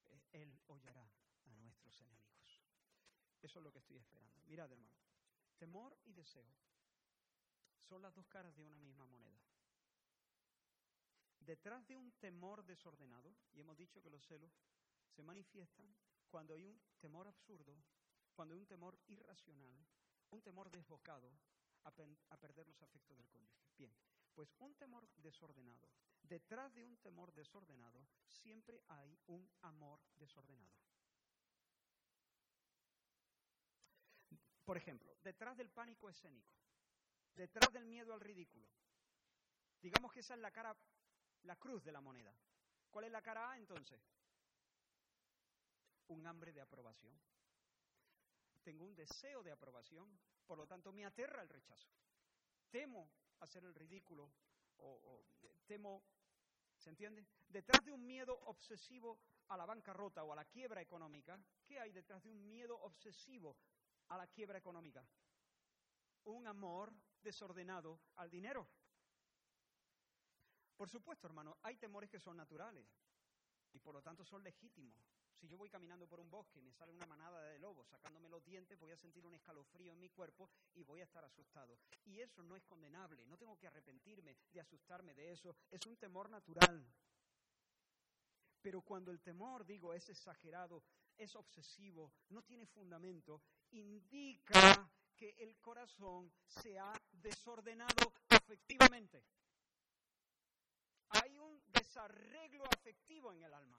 [0.07, 1.07] Eh, Él hollará
[1.45, 2.63] a nuestros enemigos.
[3.41, 4.41] Eso es lo que estoy esperando.
[4.47, 4.97] Mirad, hermano,
[5.57, 6.51] temor y deseo
[7.87, 9.39] son las dos caras de una misma moneda.
[11.49, 14.53] Detrás de un temor desordenado, y hemos dicho que los celos
[15.07, 15.91] se manifiestan
[16.29, 17.75] cuando hay un temor absurdo,
[18.35, 19.75] cuando hay un temor irracional,
[20.29, 21.33] un temor desbocado
[21.85, 23.63] a, perder los afectos del cónyuge.
[23.75, 23.91] Bien,
[24.35, 25.89] pues un temor desordenado.
[26.21, 30.77] Detrás de un temor desordenado siempre hay un amor desordenado.
[34.65, 36.53] Por ejemplo, detrás del pánico escénico,
[37.33, 38.69] detrás del miedo al ridículo.
[39.81, 40.77] Digamos que esa es la cara,
[41.43, 42.33] la cruz de la moneda.
[42.89, 44.01] ¿Cuál es la cara A entonces?
[46.07, 47.19] Un hambre de aprobación.
[48.63, 51.89] Tengo un deseo de aprobación, por lo tanto me aterra el rechazo.
[52.69, 54.29] Temo hacer el ridículo
[54.77, 55.23] o,
[55.65, 56.03] temo,
[56.77, 57.25] ¿se entiende?
[57.47, 61.91] Detrás de un miedo obsesivo a la bancarrota o a la quiebra económica, ¿qué hay
[61.91, 63.57] detrás de un miedo obsesivo
[64.09, 65.05] a la quiebra económica?
[66.25, 68.67] Un amor desordenado al dinero.
[70.79, 72.87] Por supuesto, hermano, hay temores que son naturales
[73.73, 74.95] y por lo tanto son legítimos.
[75.35, 78.29] Si yo voy caminando por un bosque y me sale una manada de lobos sacándome
[78.29, 81.77] los dientes, voy a sentir un escalofrío en mi cuerpo y voy a estar asustado.
[82.05, 85.97] Y eso no es condenable, no tengo que arrepentirme de asustarme de eso, es un
[85.97, 86.87] temor natural.
[88.61, 90.81] Pero cuando el temor, digo, es exagerado,
[91.17, 99.25] es obsesivo, no tiene fundamento, indica que el corazón se ha desordenado afectivamente.
[101.99, 103.77] Desarreglo afectivo en el alma.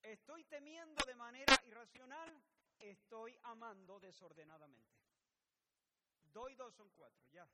[0.00, 2.40] Estoy temiendo de manera irracional,
[2.78, 4.94] estoy amando desordenadamente.
[6.22, 7.48] Doy dos son cuatro, ya.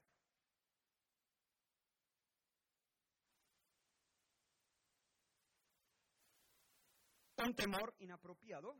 [7.38, 8.76] Un temor inapropiado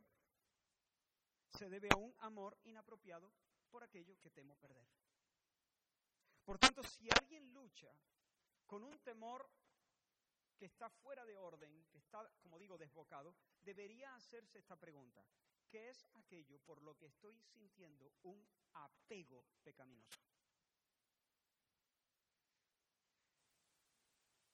[1.56, 3.32] se debe a un amor inapropiado
[3.70, 4.86] por aquello que temo perder.
[6.44, 7.90] Por tanto, si alguien lucha
[8.66, 9.48] con un temor
[10.60, 15.24] que está fuera de orden, que está, como digo, desbocado, debería hacerse esta pregunta.
[15.70, 20.20] ¿Qué es aquello por lo que estoy sintiendo un apego pecaminoso?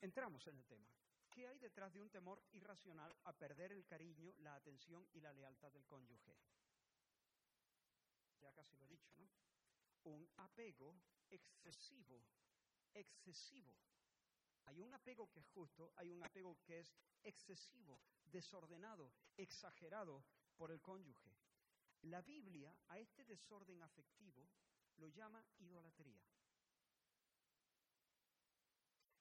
[0.01, 0.89] Entramos en el tema.
[1.29, 5.33] ¿Qué hay detrás de un temor irracional a perder el cariño, la atención y la
[5.33, 6.37] lealtad del cónyuge?
[8.41, 9.29] Ya casi lo he dicho, ¿no?
[10.05, 10.95] Un apego
[11.29, 12.23] excesivo,
[12.95, 13.77] excesivo
[14.67, 20.25] hay un apego que es justo, hay un apego que es excesivo, desordenado, exagerado
[20.57, 21.31] por el cónyuge.
[22.03, 24.49] La Biblia a este desorden afectivo
[24.97, 26.23] lo llama idolatría.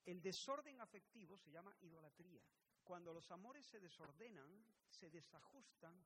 [0.05, 2.43] El desorden afectivo se llama idolatría.
[2.83, 6.05] Cuando los amores se desordenan, se desajustan,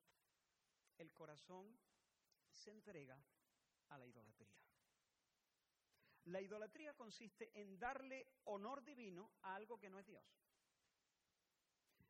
[0.96, 1.78] el corazón
[2.50, 3.22] se entrega
[3.88, 4.69] a la idolatría.
[6.24, 10.24] La idolatría consiste en darle honor divino a algo que no es Dios.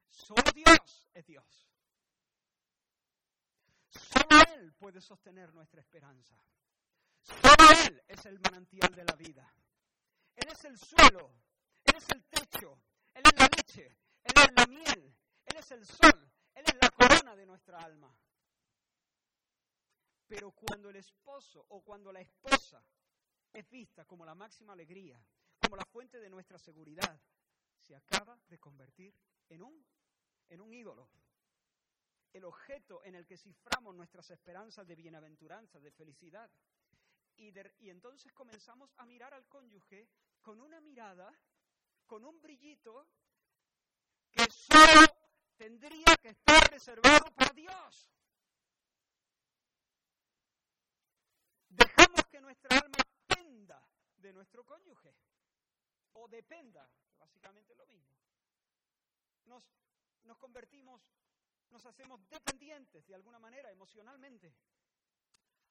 [0.09, 1.69] Solo Dios es Dios.
[3.89, 6.37] Solo Él puede sostener nuestra esperanza.
[7.23, 9.53] Solo Él es el manantial de la vida.
[10.35, 11.33] Él es el suelo,
[11.85, 12.81] Él es el techo,
[13.15, 15.15] Él es la leche, Él es la miel,
[15.47, 18.17] Él es el sol, Él es la corona de nuestra alma.
[20.27, 22.83] Pero cuando el esposo o cuando la esposa
[23.53, 25.23] es vista como la máxima alegría,
[25.61, 27.21] como la fuente de nuestra seguridad,
[27.81, 29.15] se acaba de convertir
[29.49, 29.85] en un,
[30.49, 31.09] en un ídolo.
[32.33, 36.51] El objeto en el que ciframos nuestras esperanzas de bienaventuranza, de felicidad.
[37.37, 40.09] Y, y entonces comenzamos a mirar al cónyuge
[40.41, 41.33] con una mirada,
[42.07, 43.09] con un brillito
[44.31, 45.07] que solo
[45.57, 48.11] tendría que estar reservado para Dios.
[51.69, 53.10] Dejamos que nuestra alma
[54.17, 55.15] de nuestro cónyuge.
[56.15, 58.17] O dependa, básicamente lo mismo.
[59.45, 59.65] Nos,
[60.25, 61.01] nos convertimos,
[61.71, 64.55] nos hacemos dependientes de alguna manera emocionalmente.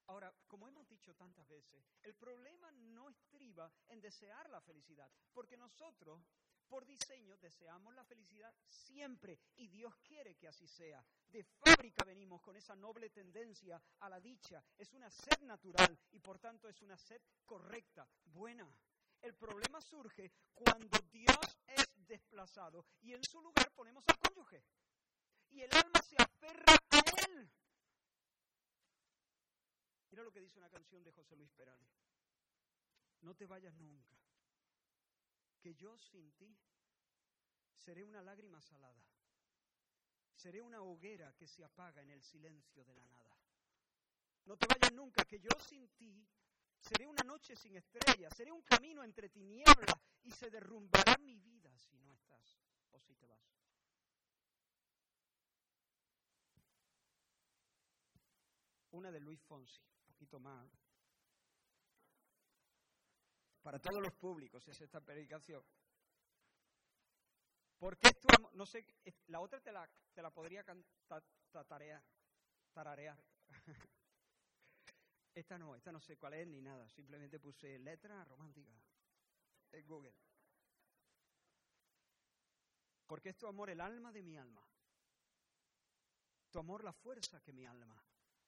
[0.08, 5.56] Ahora, como hemos dicho tantas veces, el problema no estriba en desear la felicidad, porque
[5.56, 6.20] nosotros
[6.70, 11.04] por diseño deseamos la felicidad siempre y Dios quiere que así sea.
[11.28, 14.64] De fábrica venimos con esa noble tendencia a la dicha.
[14.78, 18.72] Es una sed natural y por tanto es una sed correcta, buena.
[19.20, 24.64] El problema surge cuando Dios es desplazado y en su lugar ponemos al cónyuge.
[25.50, 27.52] Y el alma se aferra a él.
[30.12, 31.90] Mira lo que dice una canción de José Luis Perales.
[33.22, 34.20] No te vayas nunca
[35.60, 36.58] que yo sin ti
[37.76, 39.04] seré una lágrima salada,
[40.34, 43.38] seré una hoguera que se apaga en el silencio de la nada.
[44.46, 46.28] No te vayas nunca, que yo sin ti
[46.80, 51.78] seré una noche sin estrellas, seré un camino entre tinieblas y se derrumbará mi vida
[51.78, 52.60] si no estás
[52.92, 53.40] o si te vas.
[58.92, 60.89] Una de Luis Fonsi, un poquito más
[63.62, 65.64] para todos los públicos es esta predicación.
[67.78, 68.86] Porque esto, no sé,
[69.28, 71.24] la otra te la, te la podría cantar,
[72.74, 73.24] tararear.
[75.34, 78.74] esta no, esta no sé cuál es ni nada, simplemente puse letra romántica
[79.72, 80.14] en Google.
[83.08, 84.64] Porque es tu amor el alma de mi alma.
[86.52, 88.04] Tu amor la fuerza que mi alma.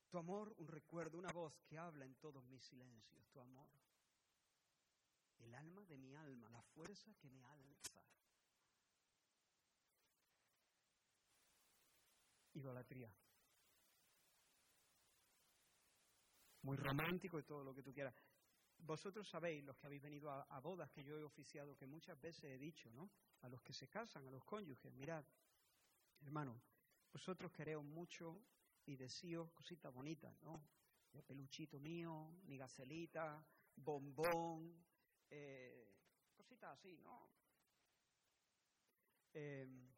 [0.09, 3.27] Tu amor un recuerdo, una voz que habla en todos mis silencios.
[3.29, 3.69] Tu amor.
[5.41, 8.01] El alma de mi alma, la fuerza que me alza.
[12.53, 13.11] Idolatría.
[16.63, 18.13] Muy romántico y todo lo que tú quieras.
[18.77, 22.43] Vosotros sabéis, los que habéis venido a, bodas que yo he oficiado, que muchas veces
[22.45, 23.11] he dicho, ¿no?
[23.41, 25.23] A los que se casan, a los cónyuges, mirad,
[26.21, 26.61] hermano,
[27.11, 28.41] vosotros queréis mucho
[28.85, 30.63] y decíos cositas bonitas, ¿no?
[31.11, 34.83] De peluchito mío, mi gacelita, bombón,
[35.31, 35.91] eh,
[36.33, 37.31] cositas así, ¿no?
[39.33, 39.89] Em,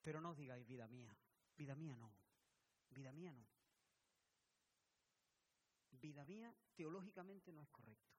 [0.00, 1.16] pero no digáis vida mía,
[1.56, 2.12] vida mía no,
[2.90, 3.46] vida mía no
[6.04, 8.12] vida mía teológicamente no es correcto.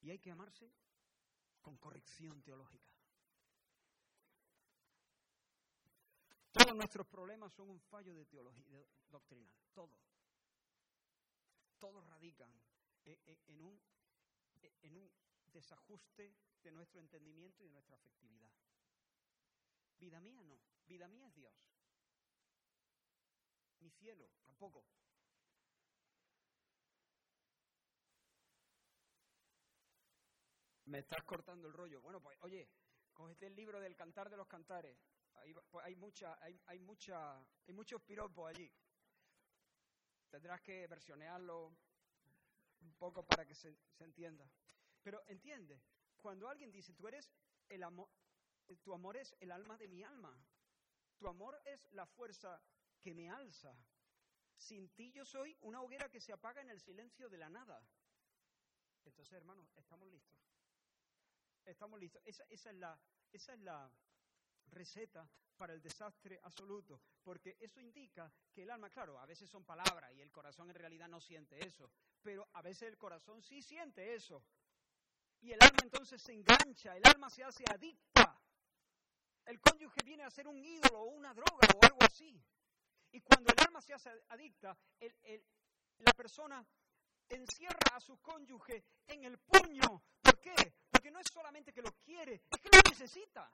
[0.00, 0.72] Y hay que amarse
[1.60, 2.90] con corrección teológica.
[6.52, 10.00] Todos nuestros problemas son un fallo de teología doctrinal, todos.
[11.78, 12.50] Todos radican
[13.04, 13.78] e, e, en un,
[14.82, 15.10] en un
[15.52, 18.52] desajuste de nuestro entendimiento y de nuestra afectividad.
[19.98, 21.54] Vida mía no, vida mía es Dios.
[23.80, 24.84] Mi cielo tampoco.
[30.86, 32.00] Me estás cortando el rollo.
[32.00, 32.68] Bueno, pues oye,
[33.12, 34.96] cógete el libro del Cantar de los Cantares.
[35.70, 38.72] Pues, hay, mucha, hay, hay, mucha, hay muchos piropos allí.
[40.30, 41.76] Tendrás que versionearlo
[42.86, 44.48] un poco para que se, se entienda.
[45.02, 45.82] Pero entiende,
[46.16, 47.30] cuando alguien dice, tú eres
[47.68, 48.08] el amor,
[48.82, 50.36] tu amor es el alma de mi alma.
[51.18, 52.60] Tu amor es la fuerza
[53.00, 53.74] que me alza.
[54.56, 57.82] Sin ti yo soy una hoguera que se apaga en el silencio de la nada.
[59.04, 60.38] Entonces, hermanos, estamos listos.
[61.64, 62.22] Estamos listos.
[62.24, 62.98] Esa, es la,
[63.32, 63.90] esa es la
[64.66, 69.64] receta para el desastre absoluto, porque eso indica que el alma, claro, a veces son
[69.64, 71.90] palabras y el corazón en realidad no siente eso,
[72.26, 74.42] pero a veces el corazón sí siente eso.
[75.42, 78.36] Y el alma entonces se engancha, el alma se hace adicta.
[79.44, 82.42] El cónyuge viene a ser un ídolo o una droga o algo así.
[83.12, 84.76] Y cuando el alma se hace adicta,
[85.98, 86.66] la persona
[87.28, 90.02] encierra a su cónyuge en el puño.
[90.20, 90.74] ¿Por qué?
[90.90, 93.48] Porque no es solamente que lo quiere, es que lo necesita.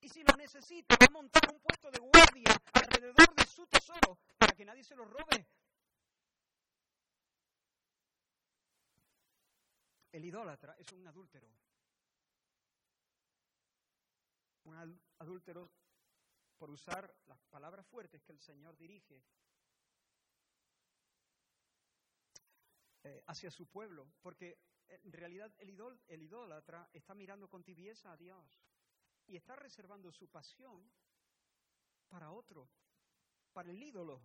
[0.00, 4.20] Y si lo necesita, va a montar un puesto de guardia alrededor de su tesoro
[4.60, 5.46] que nadie se lo robe.
[10.12, 11.48] El idólatra es un adúltero.
[14.64, 15.72] Un adúltero
[16.58, 19.24] por usar las palabras fuertes que el Señor dirige
[23.02, 24.58] Eh, hacia su pueblo, porque
[24.88, 25.74] en realidad el,
[26.06, 28.62] el idólatra está mirando con tibieza a Dios
[29.26, 30.92] y está reservando su pasión
[32.08, 32.68] para otro,
[33.54, 34.20] para el ídolo.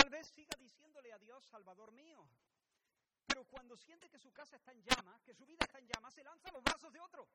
[0.00, 2.26] Tal vez siga diciéndole a Dios, Salvador mío,
[3.26, 6.14] pero cuando siente que su casa está en llamas, que su vida está en llamas,
[6.14, 7.28] se lanza a los brazos de otro.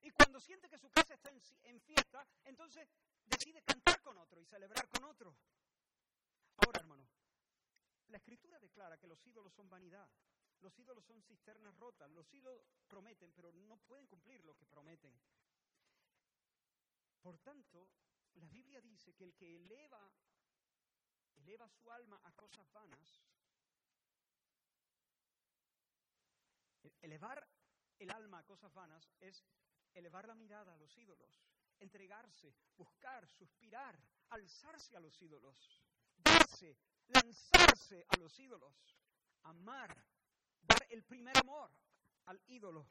[0.00, 1.30] Y cuando siente que su casa está
[1.64, 2.88] en fiesta, entonces
[3.24, 5.36] decide cantar con otro y celebrar con otro.
[6.56, 7.06] Ahora, hermano,
[8.08, 10.08] la escritura declara que los ídolos son vanidad,
[10.60, 15.12] los ídolos son cisternas rotas, los ídolos prometen, pero no pueden cumplir lo que prometen.
[17.20, 17.88] Por tanto,
[18.34, 20.10] la Biblia dice que el que eleva,
[21.48, 23.22] eleva su alma a cosas vanas,
[27.00, 27.48] elevar
[27.98, 29.42] el alma a cosas vanas es
[29.94, 31.42] elevar la mirada a los ídolos,
[31.80, 35.82] entregarse, buscar, suspirar, alzarse a los ídolos,
[36.18, 36.76] darse,
[37.06, 38.74] lanzarse a los ídolos,
[39.44, 39.96] amar,
[40.60, 41.70] dar el primer amor
[42.26, 42.86] al ídolo.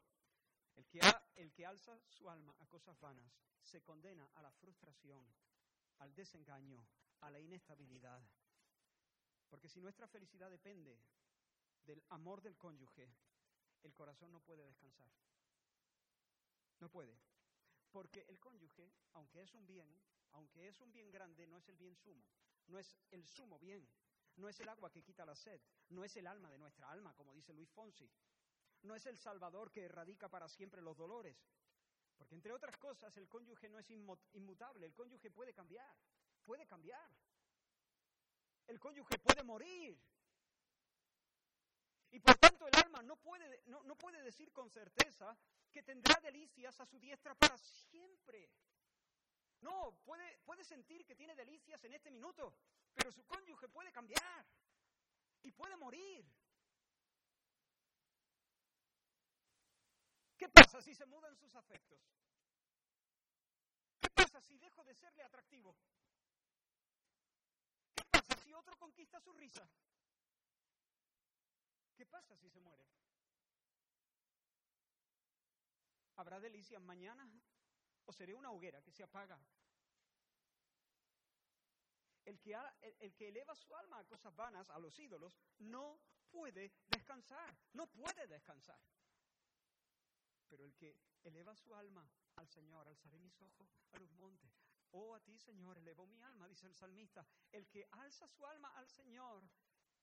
[0.76, 0.99] El que,
[1.36, 3.32] el que alza su alma a cosas vanas
[3.62, 5.26] se condena a la frustración,
[5.99, 6.88] al desengaño,
[7.22, 8.22] a la inestabilidad.
[9.50, 11.00] Porque si nuestra felicidad depende
[11.86, 13.10] del amor del cónyuge,
[13.84, 15.10] el corazón no puede descansar.
[16.80, 17.18] No puede.
[17.91, 19.88] Porque el cónyuge, aunque es un bien,
[20.34, 22.26] aunque es un bien grande, no es el bien sumo,
[22.68, 23.88] no es el sumo bien,
[24.36, 27.14] no es el agua que quita la sed, no es el alma de nuestra alma,
[27.16, 28.12] como dice Luis Fonsi,
[28.84, 31.38] no es el Salvador que erradica para siempre los dolores,
[32.18, 35.95] porque entre otras cosas el cónyuge no es inmutable, el cónyuge puede cambiar,
[36.45, 37.10] puede cambiar,
[38.68, 39.99] el cónyuge puede morir.
[42.11, 45.38] Y por tanto el alma no puede, decir con certeza
[45.72, 48.49] que tendrá delicias a su diestra para siempre.
[49.61, 52.53] No, puede, puede sentir que tiene delicias en este minuto,
[52.93, 54.45] pero su cónyuge puede cambiar
[55.43, 56.26] y puede morir.
[60.38, 61.99] ¿Qué pasa si se mudan sus afectos?
[63.99, 65.76] ¿Qué pasa si dejo de serle atractivo?
[68.48, 69.70] ¿Qué pasa si otro conquista su risa?
[71.98, 72.88] ¿Qué pasa si se muere?
[76.16, 77.30] ¿Habrá delicias mañana?
[78.06, 79.38] ¿O seré una hoguera que se apaga?
[82.24, 82.56] El que,
[83.00, 86.00] el que, eleva su alma a cosas vanas, a los ídolos, no
[86.32, 88.80] puede descansar, no puede descansar.
[90.48, 94.66] Pero el que eleva su alma al Señor, alzaré mis ojos a los montes.
[94.91, 97.25] Oh, a ti, Señor, elevo mi alma, dice el salmista.
[97.51, 99.43] El que alza su alma al Señor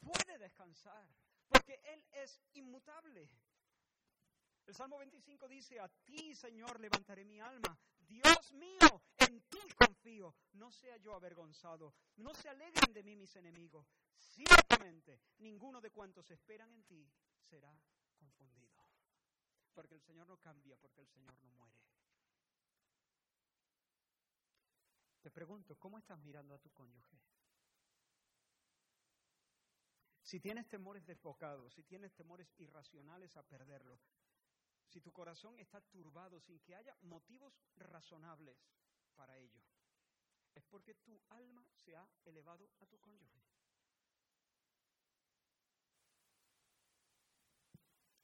[0.01, 1.09] puede descansar,
[1.49, 3.29] porque Él es inmutable.
[4.67, 7.79] El Salmo 25 dice, a ti, Señor, levantaré mi alma.
[7.99, 10.35] Dios mío, en ti confío.
[10.53, 11.95] No sea yo avergonzado.
[12.17, 13.87] No se alegren de mí mis enemigos.
[14.17, 17.11] Ciertamente, ninguno de cuantos esperan en ti
[17.43, 17.79] será
[18.17, 18.83] confundido.
[19.75, 21.81] Porque el Señor no cambia, porque el Señor no muere.
[25.25, 27.19] Te pregunto, ¿cómo estás mirando a tu cónyuge?
[30.21, 33.99] Si tienes temores desbocados, si tienes temores irracionales a perderlo,
[34.87, 38.59] si tu corazón está turbado sin que haya motivos razonables
[39.15, 39.63] para ello,
[40.55, 43.43] es porque tu alma se ha elevado a tu cónyuge.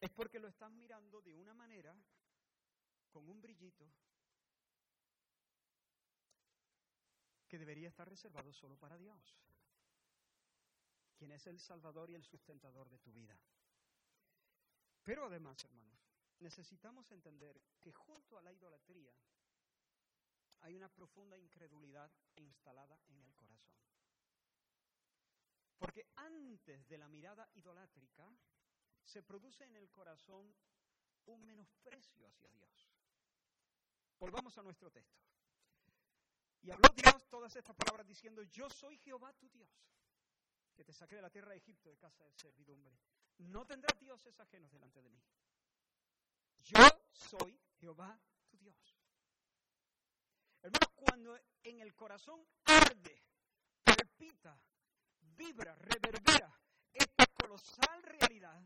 [0.02, 1.96] Es porque lo estás mirando de una manera,
[3.10, 3.90] con un brillito,
[7.50, 9.36] que debería estar reservado solo para Dios,
[11.16, 13.36] quien es el Salvador y el sustentador de tu vida.
[15.02, 16.00] Pero además, hermanos,
[16.38, 19.12] necesitamos entender que junto a la idolatría
[20.60, 23.74] hay una profunda incredulidad instalada en el corazón.
[25.76, 28.30] Porque antes de la mirada idolátrica,
[29.02, 30.54] se produce en el corazón
[31.26, 32.92] un menosprecio hacia Dios.
[34.20, 35.39] Volvamos a nuestro texto.
[36.62, 39.70] Y habló Dios todas estas palabras diciendo, yo soy Jehová tu Dios,
[40.74, 42.98] que te saqué de la tierra de Egipto de casa de servidumbre.
[43.38, 45.22] No tendrás dioses ajenos delante de mí.
[46.58, 46.78] Yo
[47.10, 48.76] soy Jehová tu Dios.
[50.62, 53.22] Hermanos, cuando en el corazón arde,
[53.82, 54.60] palpita,
[55.20, 56.54] vibra, reverbera
[56.92, 58.62] esta colosal realidad,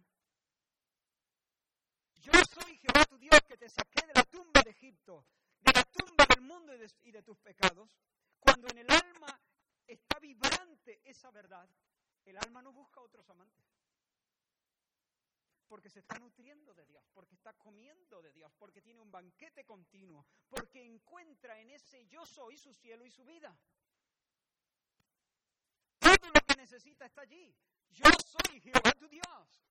[2.15, 5.25] yo soy Jehová tu Dios que te saqué de la tumba de Egipto,
[5.65, 7.99] de la tumba del mundo y de, tus pecados.
[8.39, 9.41] Cuando en el alma
[9.87, 11.69] está vibrante esa verdad,
[12.25, 13.65] el alma no busca otros amantes.
[15.67, 19.65] Porque se está nutriendo de Dios, porque está comiendo de Dios, porque tiene un banquete
[19.65, 23.57] continuo, porque encuentra en ese yo soy su cielo y su vida.
[25.99, 27.57] Todo lo que necesita está allí.
[27.91, 29.65] Yo soy Jehová tu Dios.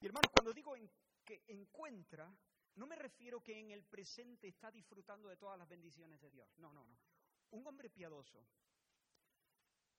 [0.00, 0.76] Y hermanos, cuando digo
[1.26, 2.34] que encuentra,
[2.76, 6.48] no me refiero que en el presente está disfrutando de todas las bendiciones de Dios.
[6.56, 6.96] No, no, no.
[7.50, 8.46] Un hombre piadoso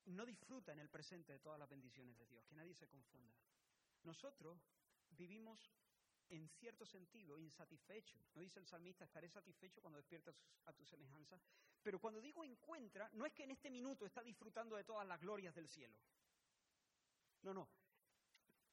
[0.06, 3.38] no disfruta en el presente de todas las bendiciones de Dios, que nadie se confunda.
[4.04, 4.58] Nosotros
[5.10, 5.72] vivimos
[6.30, 8.22] en cierto sentido insatisfechos.
[8.34, 11.40] No dice el salmista, estaré satisfecho cuando despiertas a tu semejanza.
[11.84, 15.20] Pero cuando digo encuentra, no es que en este minuto está disfrutando de todas las
[15.20, 15.96] glorias del cielo.
[17.42, 17.70] No, no.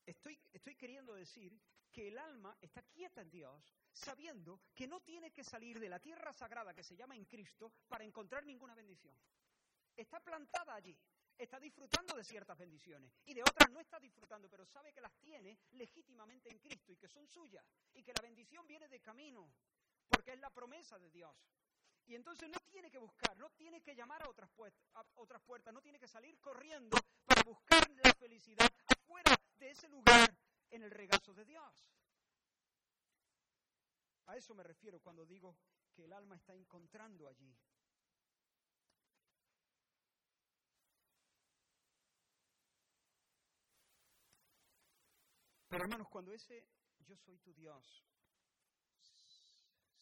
[0.06, 1.58] Estoy, estoy queriendo decir
[1.94, 6.00] que el alma está quieta en Dios, sabiendo que no tiene que salir de la
[6.00, 9.16] tierra sagrada que se llama en Cristo para encontrar ninguna bendición.
[9.94, 10.98] Está plantada allí,
[11.38, 15.14] está disfrutando de ciertas bendiciones y de otras no está disfrutando, pero sabe que las
[15.20, 17.64] tiene legítimamente en Cristo y que son suyas
[17.94, 19.54] y que la bendición viene de camino,
[20.08, 21.36] porque es la promesa de Dios.
[22.06, 26.00] Y entonces no tiene que buscar, no tiene que llamar a otras, puertas, no tiene
[26.00, 30.34] que salir corriendo para buscar la felicidad afuera de ese lugar
[30.70, 31.88] en el regazo de Dios.
[34.26, 35.56] A eso me refiero cuando digo
[35.92, 37.54] que el alma está encontrando allí.
[45.68, 46.68] Pero hermanos, cuando ese
[47.00, 48.04] yo soy tu Dios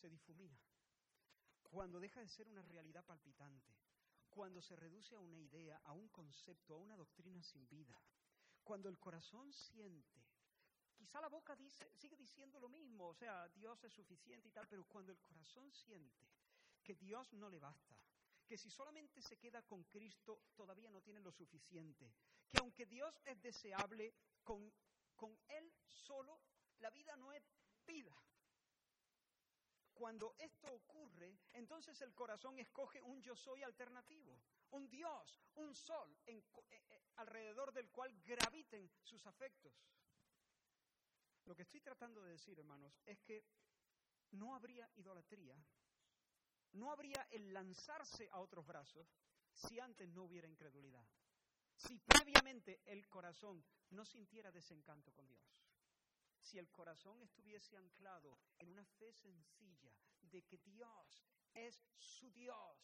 [0.01, 0.61] se difumina,
[1.63, 3.75] cuando deja de ser una realidad palpitante,
[4.29, 7.99] cuando se reduce a una idea, a un concepto, a una doctrina sin vida,
[8.63, 10.23] cuando el corazón siente,
[11.03, 14.69] quizá la boca dice, sigue diciendo lo mismo, o sea, Dios es suficiente y tal,
[14.69, 16.29] pero cuando el corazón siente
[16.81, 17.99] que Dios no le basta,
[18.47, 22.15] que si solamente se queda con Cristo todavía no tiene lo suficiente,
[22.49, 24.73] que aunque Dios es deseable, con,
[25.17, 26.41] con Él solo
[26.79, 27.43] la vida no es
[27.85, 28.17] vida.
[29.93, 34.41] Cuando esto ocurre, entonces el corazón escoge un yo soy alternativo,
[34.71, 39.73] un Dios, un sol eh, eh, alrededor del cual graviten sus afectos.
[41.45, 43.45] Lo que estoy tratando de decir, hermanos, es que
[44.32, 45.57] no habría idolatría,
[46.72, 49.07] no habría el lanzarse a otros brazos
[49.53, 51.07] si antes no hubiera incredulidad.
[51.74, 55.43] Si previamente el corazón no sintiera desencanto con Dios.
[56.40, 61.24] Si el corazón estuviese anclado en una fe sencilla de que Dios
[61.55, 62.78] es su Dios,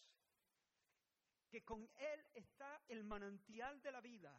[1.49, 4.39] que con Él está el manantial de la vida,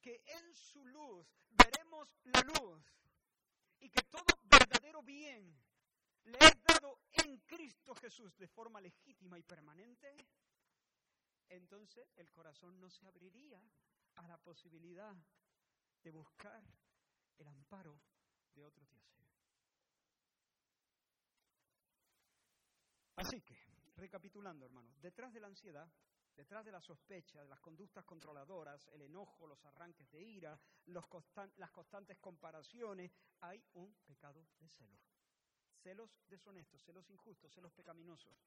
[0.00, 2.82] que en su luz veremos la luz
[3.80, 5.56] y que todo verdadero bien
[6.24, 10.14] le es dado en Cristo Jesús de forma legítima y permanente,
[11.48, 13.62] entonces el corazón no se abriría
[14.16, 15.16] a la posibilidad
[16.02, 16.62] de buscar
[17.38, 18.00] el amparo
[18.54, 19.08] de otros dioses.
[23.16, 23.56] Así que,
[23.96, 25.90] recapitulando, hermanos, detrás de la ansiedad,
[26.38, 31.70] detrás de la sospecha, de las conductas controladoras, el enojo, los arranques de ira, las
[31.72, 33.10] constantes comparaciones,
[33.40, 35.00] hay un pecado de celos.
[35.82, 38.38] Celos deshonestos, celos injustos, celos pecaminosos.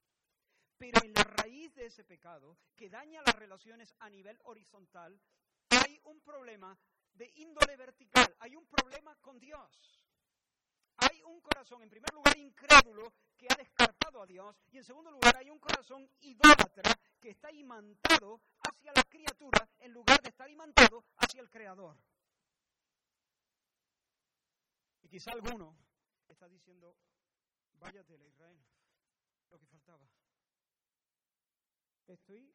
[0.77, 5.19] Pero en la raíz de ese pecado, que daña las relaciones a nivel horizontal,
[5.69, 6.77] hay un problema
[7.13, 10.01] de índole vertical, hay un problema con Dios.
[10.95, 15.11] Hay un corazón, en primer lugar, incrédulo que ha descartado a Dios, y en segundo
[15.11, 20.49] lugar, hay un corazón idólatra que está imantado hacia la criatura en lugar de estar
[20.49, 21.95] imantado hacia el Creador.
[25.03, 25.77] Y quizá alguno
[26.27, 26.97] está diciendo,
[27.73, 28.59] váyate Israel,
[29.49, 30.09] lo que faltaba.
[32.07, 32.53] Estoy,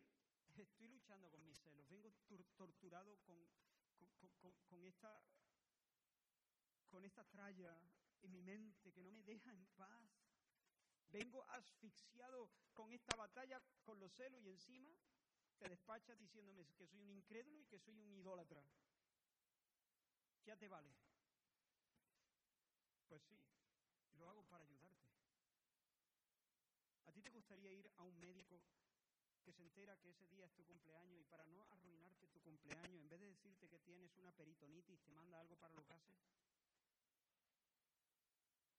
[0.57, 2.13] estoy luchando con mis celos, vengo
[2.57, 3.39] torturado con,
[4.69, 5.23] con, esta,
[6.89, 7.81] con esta tralla
[8.23, 10.26] en mi mente que no me deja en paz.
[11.17, 14.95] Vengo asfixiado con esta batalla, con los celos y encima
[15.59, 18.63] te despachas diciéndome que soy un incrédulo y que soy un idólatra.
[20.45, 20.95] Ya te vale.
[23.09, 23.41] Pues sí,
[24.19, 25.07] lo hago para ayudarte.
[27.07, 28.61] ¿A ti te gustaría ir a un médico
[29.43, 33.01] que se entera que ese día es tu cumpleaños y para no arruinarte tu cumpleaños,
[33.01, 36.19] en vez de decirte que tienes una peritonitis, te manda algo para lo gases?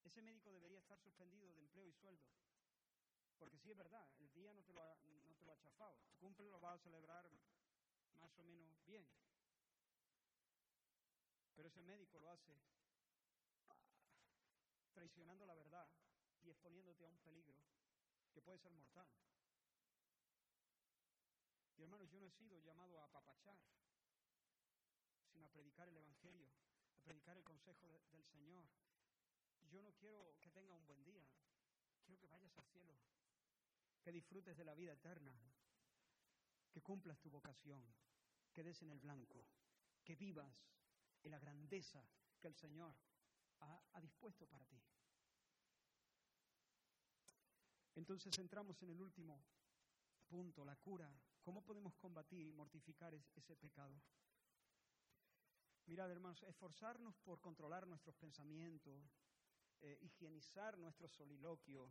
[0.08, 2.24] Ese médico debería estar suspendido de empleo y sueldo.
[3.38, 4.96] Porque sí es verdad, el día no te lo ha,
[5.28, 6.00] no te lo ha chafado.
[6.08, 7.30] Tu cumple lo vas a celebrar
[8.14, 9.06] más o menos bien.
[11.56, 12.56] Pero ese médico lo hace
[14.94, 15.90] traicionando la verdad
[16.42, 17.60] y exponiéndote a un peligro
[18.32, 19.10] que puede ser mortal.
[21.76, 23.60] Y hermanos, yo no he sido llamado a apapachar,
[25.34, 26.48] sino a predicar el Evangelio,
[26.96, 28.66] a predicar el consejo del Señor.
[29.70, 31.26] Yo no quiero que tenga un buen día,
[32.04, 32.94] quiero que vayas al cielo,
[34.02, 35.34] que disfrutes de la vida eterna,
[36.72, 37.84] que cumplas tu vocación,
[38.54, 39.46] que des en el blanco,
[40.04, 40.70] que vivas
[41.24, 42.04] en la grandeza
[42.40, 42.96] que el Señor
[43.60, 44.82] ha, dispuesto para ti.
[47.96, 49.44] Entonces entramos en el último
[50.28, 51.12] punto, la cura
[51.48, 54.02] ¿Cómo podemos combatir y mortificar ese pecado?
[55.86, 59.18] Mirad, hermanos, esforzarnos por controlar nuestros pensamientos,
[59.82, 61.90] eh, higienizar nuestro soliloquio,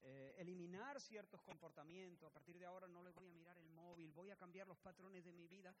[0.00, 2.28] eh, eliminar ciertos comportamientos.
[2.28, 4.78] A partir de ahora no le voy a mirar el móvil, voy a cambiar los
[4.78, 5.74] patrones de mi vida.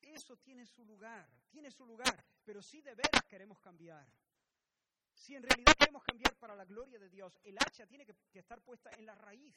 [0.00, 4.06] Eso tiene su lugar, tiene su lugar, pero si de veras queremos cambiar.
[5.12, 8.60] Si en realidad queremos cambiar para la gloria de Dios, el hacha tiene que estar
[8.62, 9.56] puesta en la raíz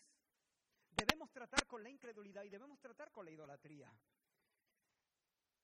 [0.91, 3.91] debemos tratar con la incredulidad y debemos tratar con la idolatría.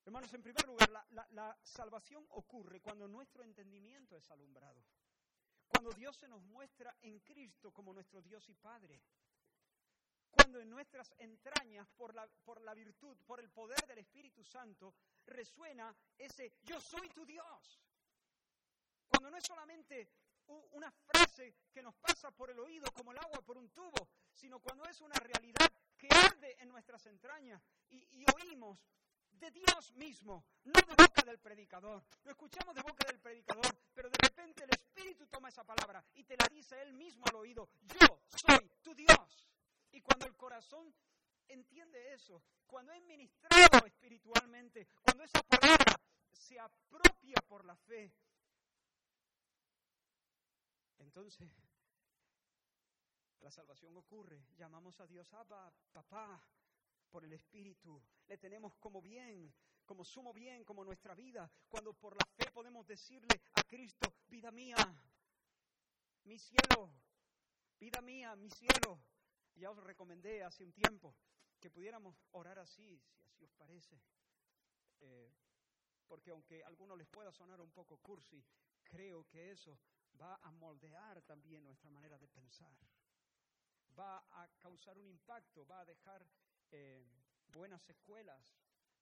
[0.06, 4.86] Hermanos, en primer lugar, la, salvación ocurre cuando nuestro entendimiento es alumbrado,
[5.86, 9.04] cuando Dios se nos muestra en Cristo como nuestro Dios y Padre,
[10.32, 14.96] cuando en nuestras entrañas, por la, por la virtud, por el poder del Espíritu Santo,
[15.28, 17.80] resuena ese yo soy tu Dios.
[19.08, 20.10] Cuando no es solamente
[20.72, 24.60] una frase que nos pasa por el oído como el agua por un tubo, sino
[24.60, 28.80] cuando es una realidad que arde en nuestras entrañas y, oímos
[29.40, 32.04] de Dios mismo, no de boca del predicador.
[32.24, 36.24] Lo escuchamos de boca del predicador, pero de repente el Espíritu toma esa palabra y
[36.24, 37.70] te la dice él mismo al oído,
[38.00, 39.50] yo soy tu Dios.
[39.92, 40.94] Y cuando el corazón
[41.48, 46.00] entiende eso, cuando es ministrado espiritualmente, cuando esa palabra
[46.32, 48.14] se apropia por la fe,
[51.00, 51.50] entonces
[53.46, 54.44] la salvación ocurre.
[54.58, 56.42] Llamamos a Dios Abba, papá,
[57.12, 58.02] por el Espíritu.
[58.28, 59.54] Le tenemos como bien,
[59.86, 61.50] como sumo bien, como nuestra vida.
[61.68, 64.78] Cuando por la fe podemos decirle a Cristo, vida mía,
[66.24, 66.92] mi cielo,
[67.80, 69.00] vida mía, mi cielo.
[69.56, 71.16] Ya os recomendé hace un tiempo
[71.60, 74.00] que pudiéramos orar así, si así os parece.
[75.02, 75.32] Eh,
[76.08, 78.44] porque aunque a algunos les pueda sonar un poco cursi,
[78.84, 79.80] creo que eso
[80.20, 82.76] va a moldear también nuestra manera de pensar.
[83.98, 86.26] Va a causar un impacto, va a dejar
[86.72, 87.06] eh,
[87.48, 88.56] buenas escuelas,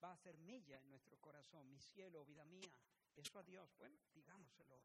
[0.03, 2.71] va a hacer milla en nuestro corazón, mi cielo, vida mía.
[3.15, 4.81] Eso a Dios, bueno, digámoselo.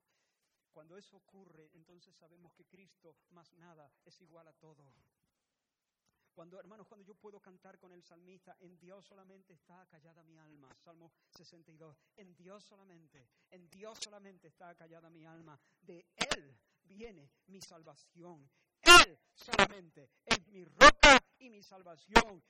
[0.72, 4.92] Cuando eso ocurre, entonces sabemos que Cristo más nada es igual a todo.
[6.38, 10.38] Cuando, hermanos, cuando yo puedo cantar con el salmista, en Dios solamente está callada mi
[10.38, 10.72] alma.
[10.84, 11.96] Salmo 62.
[12.16, 15.58] En Dios solamente, en Dios solamente está callada mi alma.
[15.80, 18.48] De Él viene mi salvación.
[18.82, 22.40] Él solamente es mi roca y mi salvación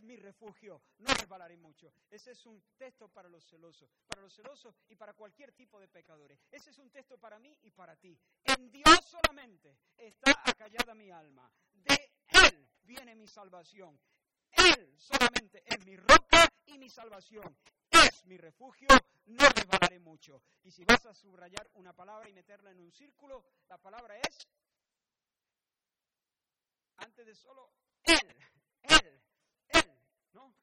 [0.00, 1.92] es mi refugio, no resbalaré mucho.
[2.08, 5.88] Ese es un texto para los celosos, para los celosos y para cualquier tipo de
[5.88, 6.40] pecadores.
[6.50, 8.18] Ese es un texto para mí y para ti.
[8.44, 11.50] En Dios solamente está acallada mi alma.
[11.72, 14.00] De Él viene mi salvación.
[14.52, 17.54] Él solamente es mi roca y mi salvación.
[17.90, 18.88] Es mi refugio,
[19.26, 20.42] no resbalaré mucho.
[20.62, 24.48] Y si vas a subrayar una palabra y meterla en un círculo, la palabra es,
[26.96, 27.70] antes de solo,
[28.04, 28.36] Él,
[28.82, 29.22] Él,
[30.32, 30.54] ¿no?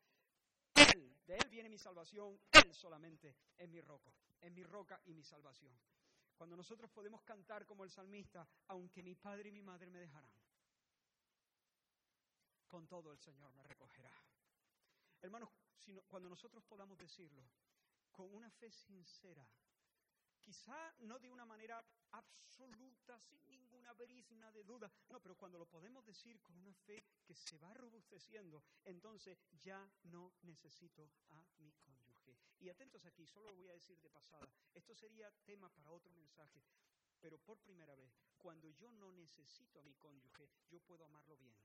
[0.75, 5.23] De Él viene mi salvación, Él solamente es mi roca, es mi roca y mi
[5.23, 5.77] salvación.
[6.35, 10.31] Cuando nosotros podemos cantar como el salmista, aunque mi padre y mi madre me dejarán,
[12.67, 14.11] con todo el Señor me recogerá.
[15.21, 15.49] Hermanos,
[16.07, 17.43] cuando nosotros podamos decirlo
[18.11, 19.47] con una fe sincera,
[20.39, 23.41] quizá no de una manera absoluta, sin
[23.87, 27.57] ninguna brizna de duda, no, pero cuando lo podemos decir con una fe que se
[27.57, 32.37] va robusteciendo, entonces ya no necesito a mi cónyuge.
[32.59, 36.11] Y atentos aquí, solo lo voy a decir de pasada, esto sería tema para otro
[36.13, 36.61] mensaje,
[37.19, 41.55] pero por primera vez, cuando yo no necesito a mi cónyuge, yo puedo amarlo bien.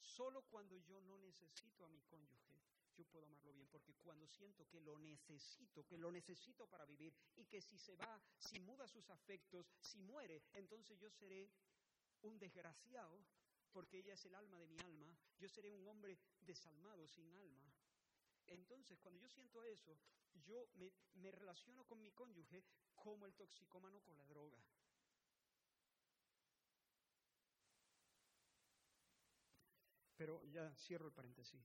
[0.00, 2.60] Solo cuando yo no necesito a mi cónyuge,
[2.96, 7.14] yo puedo amarlo bien, porque cuando siento que lo necesito, que lo necesito para vivir
[7.36, 11.50] y que si se va, si muda sus afectos, si muere, entonces yo seré
[12.22, 13.24] un desgraciado,
[13.72, 17.72] porque ella es el alma de mi alma, yo seré un hombre desalmado, sin alma.
[18.46, 19.98] Entonces, cuando yo siento eso,
[20.44, 20.68] yo
[21.14, 24.58] me, relaciono con mi cónyuge como el toxicómano con la droga.
[30.16, 31.60] Pero ya cierro el paréntesis.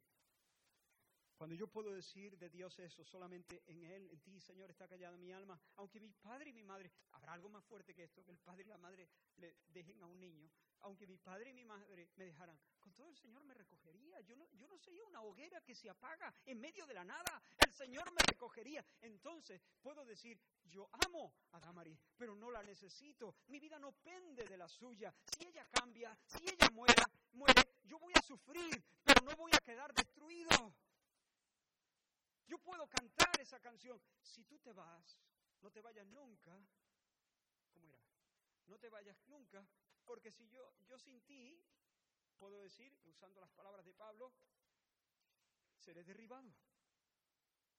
[1.41, 5.17] Cuando yo puedo decir de Dios eso, solamente en Él, en ti, Señor, está callada
[5.17, 8.29] mi alma, aunque mi padre y mi madre, habrá algo más fuerte que esto, que
[8.29, 11.65] el padre y la madre le dejen a un niño, aunque mi padre y mi
[11.65, 14.21] madre me dejaran, con todo el Señor me recogería.
[14.21, 17.41] Yo no, yo no sería una hoguera que se apaga en medio de la nada,
[17.57, 18.85] el Señor me recogería.
[19.01, 23.33] Entonces puedo decir, yo amo a Damari, pero no la necesito.
[23.47, 25.11] Mi vida no pende de la suya.
[25.25, 29.65] Si ella cambia, si ella muera, muere, yo voy a sufrir, pero no voy a
[29.65, 30.75] quedar destruido.
[32.47, 34.01] Yo puedo cantar esa canción.
[34.21, 35.19] Si tú te vas,
[35.61, 36.57] no te vayas nunca.
[37.73, 38.03] ¿Cómo era?
[38.67, 39.65] No te vayas nunca,
[40.05, 41.63] porque si yo, yo sin ti,
[42.37, 44.33] puedo decir, usando las palabras de Pablo,
[45.77, 46.53] seré derribado,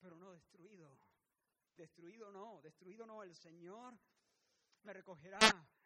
[0.01, 0.99] pero no destruido.
[1.77, 3.23] Destruido no, destruido no.
[3.23, 3.99] El Señor
[4.83, 5.39] me recogerá.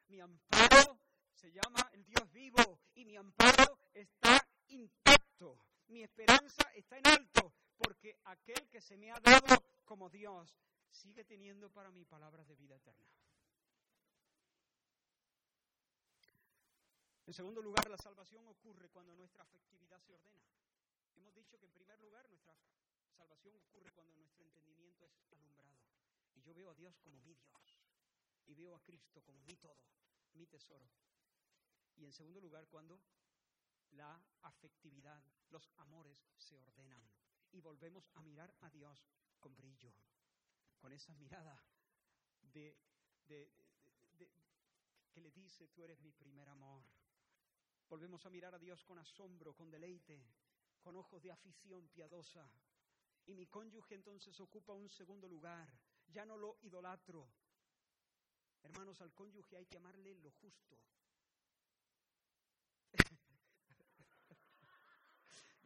[0.08, 1.00] Mi amparo
[1.32, 5.58] se llama el Dios vivo y mi amparo está intacto.
[5.88, 10.56] Mi esperanza está en alto porque aquel que se me ha dado como Dios
[10.90, 13.06] sigue teniendo para mí palabras de vida eterna.
[17.26, 20.46] En segundo lugar, la salvación ocurre cuando nuestra afectividad se ordena.
[21.16, 22.54] Hemos dicho que en primer lugar nuestra
[23.16, 25.74] salvación ocurre cuando nuestro entendimiento es alumbrado.
[26.34, 27.80] Y yo veo a Dios como mi Dios.
[28.46, 29.76] Y veo a Cristo como mi todo,
[30.34, 30.88] mi tesoro.
[31.96, 33.00] Y en segundo lugar, cuando
[33.96, 37.02] la afectividad, los amores se ordenan
[37.52, 39.08] y volvemos a mirar a Dios
[39.40, 39.92] con brillo,
[40.78, 41.58] con esa mirada
[42.52, 42.76] de,
[43.26, 43.50] que
[45.20, 46.84] le dice, tú eres mi primer amor.
[47.88, 50.26] Volvemos a mirar a Dios con asombro, con deleite,
[50.80, 52.50] con ojos de afición piadosa.
[53.26, 55.68] Y mi cónyuge entonces ocupa un segundo lugar.
[56.08, 57.28] Ya no lo idolatro.
[58.62, 60.76] Hermanos, al cónyuge hay que amarle lo justo.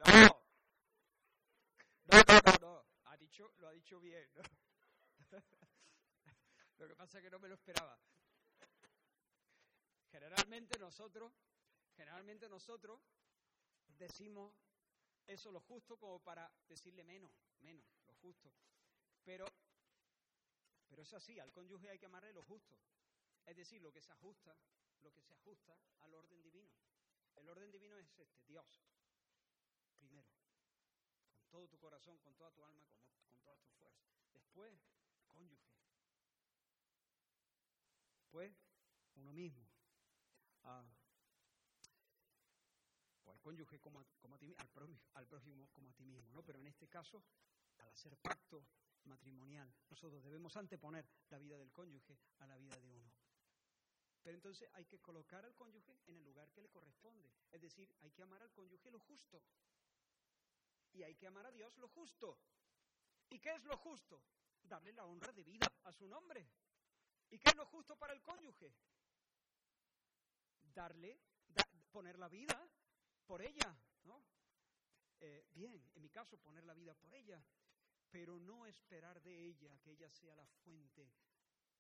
[0.07, 0.41] No,
[3.59, 4.29] lo ha dicho bien.
[6.79, 7.99] lo que pasa es que no me lo esperaba.
[10.11, 11.33] Generalmente nosotros,
[11.97, 13.01] generalmente nosotros
[13.87, 14.53] decimos
[15.27, 17.31] eso lo justo como para decirle menos,
[17.61, 18.53] menos, lo justo.
[19.25, 19.47] Pero,
[20.89, 22.77] pero es así, al cónyuge hay que amarle lo justo.
[23.47, 24.57] Es decir, lo que se ajusta,
[25.03, 26.73] lo que se ajusta al orden divino.
[27.37, 28.67] El orden divino es este, Dios,
[30.01, 30.29] primero
[31.51, 34.09] todo tu corazón, con toda tu alma, con, con todas tus fuerzas.
[34.33, 34.73] Después,
[35.29, 35.71] cónyuge.
[38.31, 38.55] fue
[39.17, 39.69] uno mismo.
[40.63, 40.85] Ah,
[43.25, 44.71] o al cónyuge como, como a ti, al,
[45.15, 46.43] al prójimo como a ti mismo, ¿no?
[46.43, 47.25] Pero en este caso,
[47.79, 48.67] al hacer pacto
[49.05, 53.11] matrimonial, nosotros debemos anteponer la vida del cónyuge a la vida de uno.
[54.23, 57.33] Pero entonces hay que colocar al cónyuge en el lugar que le corresponde.
[57.51, 59.43] Es decir, hay que amar al cónyuge lo justo.
[60.93, 62.39] Y hay que amar a Dios lo justo.
[63.29, 64.23] ¿Y qué es lo justo?
[64.63, 66.49] Darle la honra de vida a su nombre.
[67.31, 68.75] ¿Y qué es lo justo para el cónyuge?
[70.63, 71.21] Darle,
[71.91, 72.69] poner la vida
[73.27, 74.23] por ella, ¿no?
[75.21, 77.45] Eh, bien, en mi caso, poner la vida por ella,
[78.11, 81.13] pero no esperar de ella que ella sea la fuente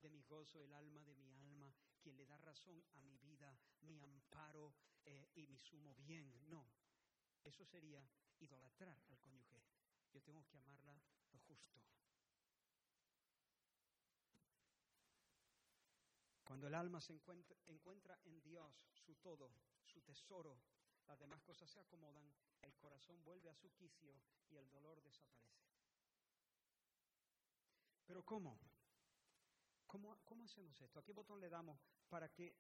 [0.01, 3.59] de mi gozo, el alma de mi alma, quien le da razón a mi vida,
[3.81, 6.49] mi amparo eh, y mi sumo bien.
[6.49, 6.67] No,
[7.45, 8.07] eso sería
[8.39, 9.63] idolatrar al cónyuge.
[10.13, 11.01] Yo tengo que amarla
[11.33, 11.81] lo justo.
[16.45, 19.53] Cuando el alma se encuentra, encuentra en Dios, su todo,
[19.85, 20.61] su tesoro,
[21.07, 22.33] las demás cosas se acomodan,
[22.63, 25.71] el corazón vuelve a su quicio y el dolor desaparece.
[28.05, 28.59] Pero ¿cómo?
[29.87, 30.99] ¿Cómo, hacemos esto?
[31.01, 32.57] ¿A qué botón le damos para que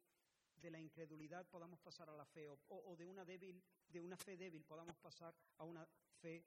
[0.60, 4.36] de la incredulidad podamos pasar a la fe o, de, una débil, de una fe
[4.36, 5.86] débil podamos pasar a una
[6.20, 6.44] fe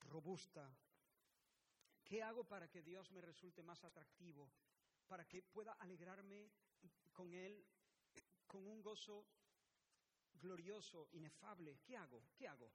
[0.00, 0.70] robusta?
[2.04, 4.50] ¿Qué hago para que Dios me resulte más atractivo?
[5.06, 6.50] Para que pueda alegrarme
[7.12, 7.64] con Él
[8.46, 9.26] con un gozo
[10.34, 11.78] glorioso, inefable.
[11.84, 12.24] ¿Qué hago?
[12.34, 12.72] ¿Qué hago?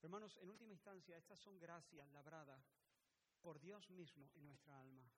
[0.00, 2.64] Hermanos, en última instancia, estas son gracias labradas
[3.40, 5.08] por Dios mismo en nuestra alma.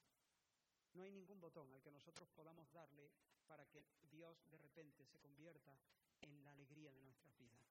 [0.93, 3.11] No hay ningún botón al que nosotros podamos darle
[3.47, 5.79] para que Dios de repente se convierta
[6.21, 7.65] en la alegría de nuestras vidas.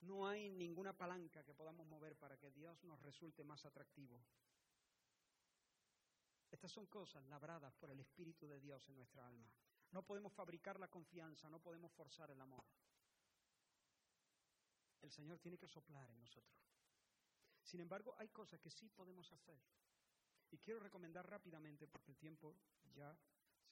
[0.00, 4.22] No hay ninguna palanca que podamos mover para que Dios nos resulte más atractivo.
[6.50, 9.50] Estas son cosas labradas por el Espíritu de Dios en nuestra alma.
[9.90, 12.64] No podemos fabricar la confianza, no podemos forzar el amor.
[15.02, 16.60] El Señor tiene que soplar en nosotros.
[17.62, 19.60] Sin embargo, hay cosas que sí podemos hacer.
[20.50, 22.56] Y quiero recomendar rápidamente, porque el tiempo
[22.94, 23.16] ya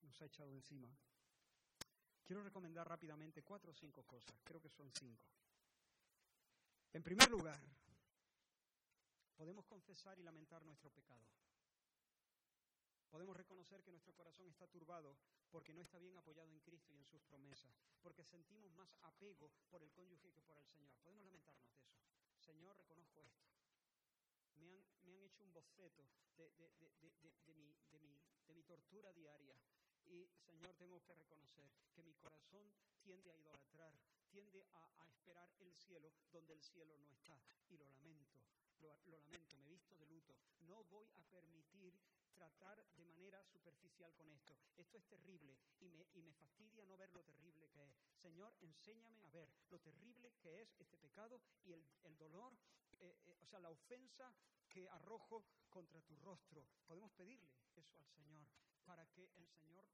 [0.05, 0.89] nos ha echado encima,
[2.25, 5.25] quiero recomendar rápidamente cuatro o cinco cosas, creo que son cinco.
[6.93, 7.61] En primer lugar,
[9.37, 11.27] podemos confesar y lamentar nuestro pecado.
[13.11, 15.17] Podemos reconocer que nuestro corazón está turbado
[15.51, 19.51] porque no está bien apoyado en Cristo y en sus promesas, porque sentimos más apego
[19.71, 20.97] por el cónyuge que por el Señor.
[21.03, 21.95] Podemos lamentarnos de eso.
[22.41, 23.45] Señor, reconozco esto
[24.57, 26.05] me han, hecho un boceto
[26.37, 26.49] de,
[28.55, 29.57] mi, tortura diaria.
[30.09, 32.71] Y Señor, tengo que reconocer que mi corazón
[33.03, 33.93] tiende a idolatrar,
[34.31, 37.39] tiende a, esperar el cielo donde el cielo no está.
[37.71, 38.39] Y lo lamento,
[38.81, 40.35] lo, lo, lamento, me visto de luto.
[40.61, 41.95] No voy a permitir
[42.35, 44.55] tratar de manera superficial con esto.
[44.77, 47.95] Esto es terrible y me, y me fastidia no ver lo terrible que es.
[48.21, 52.53] Señor, enséñame a ver lo terrible que es este pecado y el, el dolor,
[53.01, 54.35] eh, eh, o sea, la ofensa
[54.69, 56.67] que arrojo contra tu rostro.
[56.87, 58.47] Podemos pedirle eso al Señor
[58.85, 59.85] para que el Señor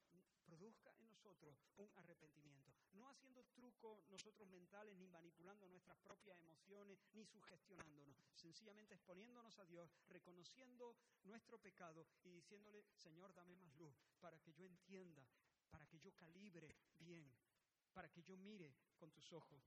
[0.44, 2.72] produzca en nosotros un arrepentimiento.
[2.92, 8.16] No haciendo trucos nosotros mentales, ni manipulando nuestras propias emociones, ni sugestionándonos.
[8.34, 14.52] Sencillamente exponiéndonos a Dios, reconociendo nuestro pecado y diciéndole, Señor, dame más luz para que
[14.52, 15.24] yo entienda,
[15.70, 17.32] para que yo calibre bien,
[17.92, 19.62] para que yo mire con tus ojos.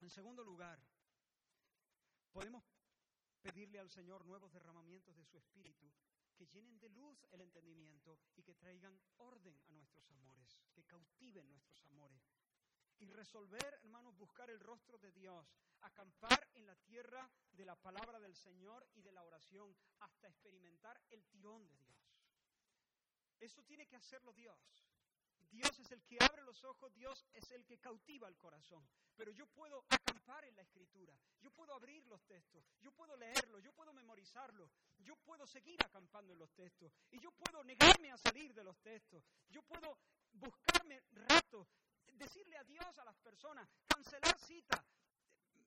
[0.00, 0.82] En segundo lugar,
[2.32, 2.64] podemos
[3.42, 5.90] pedirle al Señor nuevos derramamientos de su espíritu
[6.40, 11.46] que llenen de luz el entendimiento y que traigan orden a nuestros amores, que cautiven
[11.50, 12.22] nuestros amores.
[12.98, 18.18] Y resolver, hermanos, buscar el rostro de Dios, acampar en la tierra de la palabra
[18.18, 22.00] del Señor y de la oración hasta experimentar el tirón de Dios.
[23.38, 24.89] Eso tiene que hacerlo Dios.
[25.50, 28.88] Dios es el que abre los ojos, Dios es el que cautiva el corazón.
[29.16, 33.58] Pero yo puedo acampar en la escritura, yo puedo abrir los textos, yo puedo leerlo,
[33.58, 38.16] yo puedo memorizarlo, yo puedo seguir acampando en los textos y yo puedo negarme a
[38.16, 39.98] salir de los textos, yo puedo
[40.32, 41.66] buscarme rato,
[42.12, 44.80] decirle adiós a las personas, cancelar citas,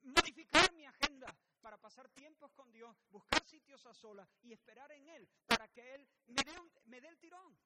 [0.04, 5.08] modificar mi agenda para pasar tiempos con Dios, buscar sitios a solas y esperar en
[5.08, 6.54] Él para que Él me dé,
[6.86, 7.58] me dé el tirón.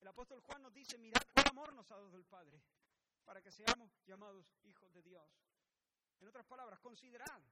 [0.00, 2.62] El apóstol Juan nos dice, mirad cuál amor nos ha dado el Padre,
[3.24, 5.30] para que seamos llamados hijos de Dios.
[6.20, 7.42] En otras palabras, considerad,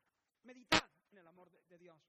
[0.42, 2.00] meditad en el amor de, Dios.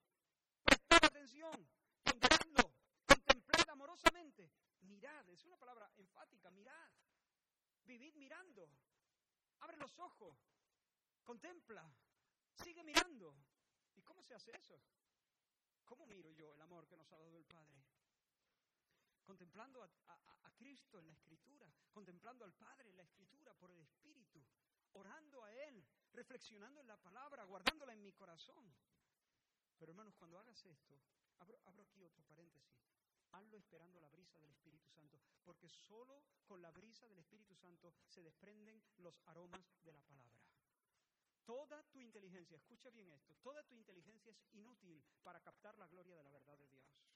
[0.64, 1.70] Prestad atención,
[2.04, 2.74] ponderadlo,
[3.06, 4.50] contemplad amorosamente.
[4.82, 6.90] Mirad, es una palabra enfática, mirad.
[7.84, 8.70] Vivid mirando.
[9.60, 10.38] Abre los ojos,
[11.24, 11.92] contempla,
[12.64, 13.36] sigue mirando.
[13.96, 14.80] ¿Y cómo se hace eso?
[15.84, 17.84] ¿Cómo miro yo el amor que nos ha dado el Padre?
[19.30, 24.44] Contemplando a, Cristo en la Escritura, contemplando al Padre en la Escritura por el Espíritu,
[24.94, 28.74] orando a Él, reflexionando en la palabra, guardándola en mi corazón.
[29.78, 31.00] Pero hermanos, cuando hagas esto,
[31.38, 32.76] abro, aquí otro paréntesis,
[33.32, 37.94] hazlo esperando la brisa del Espíritu Santo, porque solo con la brisa del Espíritu Santo
[38.08, 40.42] se desprenden los aromas de la palabra.
[41.46, 46.16] Toda tu inteligencia, escucha bien esto, toda tu inteligencia es inútil para captar la gloria
[46.16, 47.09] de la verdad de Dios.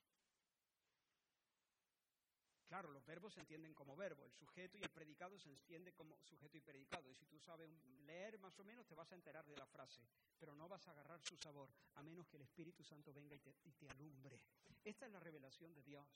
[2.73, 6.19] Claro, los verbos se entienden como verbo, el sujeto y el predicado se entiende como
[6.23, 7.07] sujeto y predicado.
[7.07, 7.69] Y si tú sabes
[8.07, 10.01] leer más o menos, te vas a enterar de la frase,
[10.39, 13.39] pero no vas a agarrar su sabor, a menos que el Espíritu Santo venga y
[13.41, 14.41] te, y te alumbre.
[14.83, 16.07] Esta es la revelación de Dios,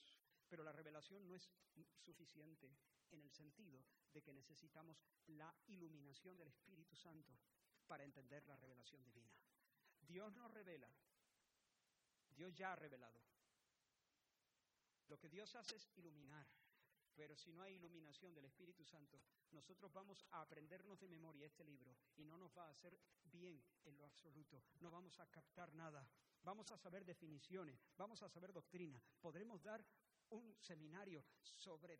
[0.50, 1.48] pero la revelación no es
[2.00, 2.76] suficiente
[3.12, 4.98] en el sentido de que necesitamos
[5.28, 7.38] la iluminación del Espíritu Santo
[7.86, 9.32] para entender la revelación divina.
[10.02, 10.90] Dios nos revela,
[12.32, 13.22] Dios ya ha revelado,
[15.08, 16.48] lo que Dios hace es iluminar.
[17.16, 21.64] Pero si no hay iluminación del Espíritu Santo, nosotros vamos a aprendernos de memoria este
[21.64, 24.64] libro y no nos va a hacer bien en lo absoluto.
[24.82, 26.08] No vamos a captar nada.
[26.44, 29.02] Vamos a saber definiciones, vamos a saber doctrina.
[29.20, 29.84] Podremos dar
[30.30, 32.00] un seminario sobre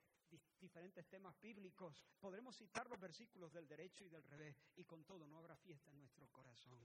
[0.60, 2.06] diferentes temas bíblicos.
[2.20, 5.92] Podremos citar los versículos del derecho y del revés y con todo no habrá fiesta
[5.92, 6.80] en nuestro corazón.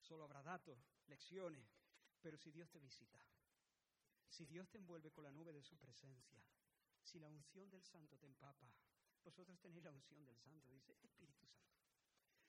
[0.00, 1.66] Solo habrá datos, lecciones,
[2.20, 3.18] pero si Dios te visita,
[4.34, 6.42] si Dios te envuelve con la nube de su presencia,
[7.04, 8.68] si la unción del Santo te empapa,
[9.22, 11.78] vosotros tenéis la unción del Santo, dice Espíritu Santo.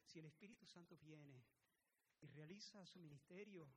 [0.04, 1.46] Si el Espíritu Santo viene
[2.22, 3.72] y realiza su ministerio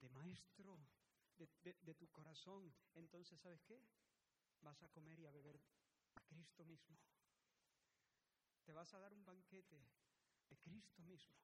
[0.00, 0.78] de maestro
[1.38, 3.82] de, tu corazón, entonces ¿sabes qué?
[4.60, 5.60] Vas a comer y a beber
[6.14, 6.96] a Cristo mismo.
[8.64, 9.84] Te vas a dar un banquete
[10.48, 11.34] de Cristo mismo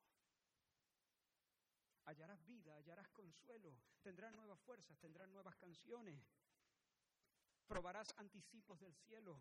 [2.06, 6.20] hallarás vida, hallarás consuelo, tendrás nuevas fuerzas, tendrás nuevas canciones,
[7.66, 9.40] probarás anticipos del cielo.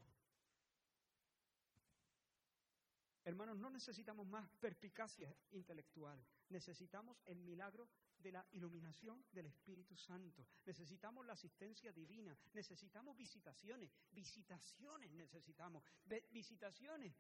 [3.25, 7.87] Hermanos, no necesitamos más perspicacia intelectual, necesitamos el milagro
[8.17, 15.83] de la iluminación del Espíritu Santo, necesitamos la asistencia divina, necesitamos visitaciones, visitaciones necesitamos,
[16.31, 17.15] visitaciones.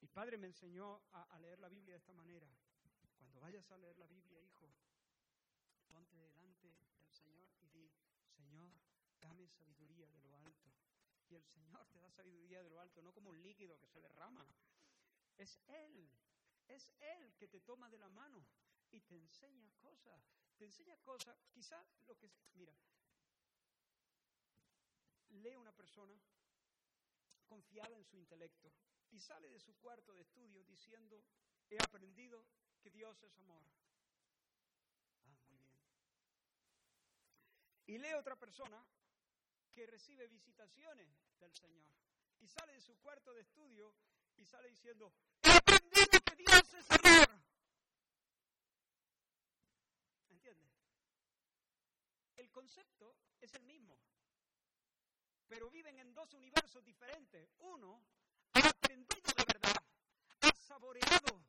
[0.00, 2.48] Mi padre me enseñó a leer la Biblia de esta manera.
[3.34, 4.72] Cuando vayas a leer la Biblia, hijo,
[5.88, 7.90] ponte delante del Señor y di,
[8.28, 8.72] Señor,
[9.20, 10.70] dame sabiduría de lo alto.
[11.28, 14.00] Y el Señor te da sabiduría de lo alto, no como un líquido que se
[14.00, 14.46] derrama.
[15.36, 16.08] Es Él,
[16.68, 18.46] es Él que te toma de la mano
[18.92, 20.22] y te enseña cosas.
[20.56, 22.30] Te enseña cosas, quizá lo que...
[22.52, 22.72] Mira,
[25.30, 26.16] lee una persona
[27.48, 28.72] confiada en su intelecto
[29.10, 31.24] y sale de su cuarto de estudio diciendo,
[31.68, 32.46] he aprendido
[32.84, 33.64] que Dios es amor.
[35.24, 35.80] Ah, muy bien.
[37.86, 38.84] Y lee otra persona
[39.72, 41.08] que recibe visitaciones
[41.40, 41.88] del Señor
[42.40, 43.94] y sale de su cuarto de estudio
[44.36, 47.42] y sale diciendo, he aprendido que Dios es amor.
[50.28, 50.70] ¿Entiendes?
[52.36, 53.98] El concepto es el mismo,
[55.48, 57.54] pero viven en dos universos diferentes.
[57.60, 58.04] Uno
[58.52, 59.82] ha aprendido de verdad,
[60.42, 61.44] ha saboreado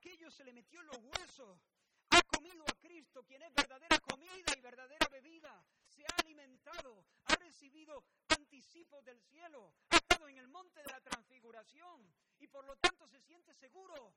[0.00, 1.60] aquello se le metió en los huesos.
[2.08, 5.62] Ha comido a Cristo, quien es verdadera comida y verdadera bebida.
[5.84, 11.00] Se ha alimentado, ha recibido anticipos del cielo, ha estado en el monte de la
[11.02, 14.14] transfiguración y por lo tanto se siente seguro.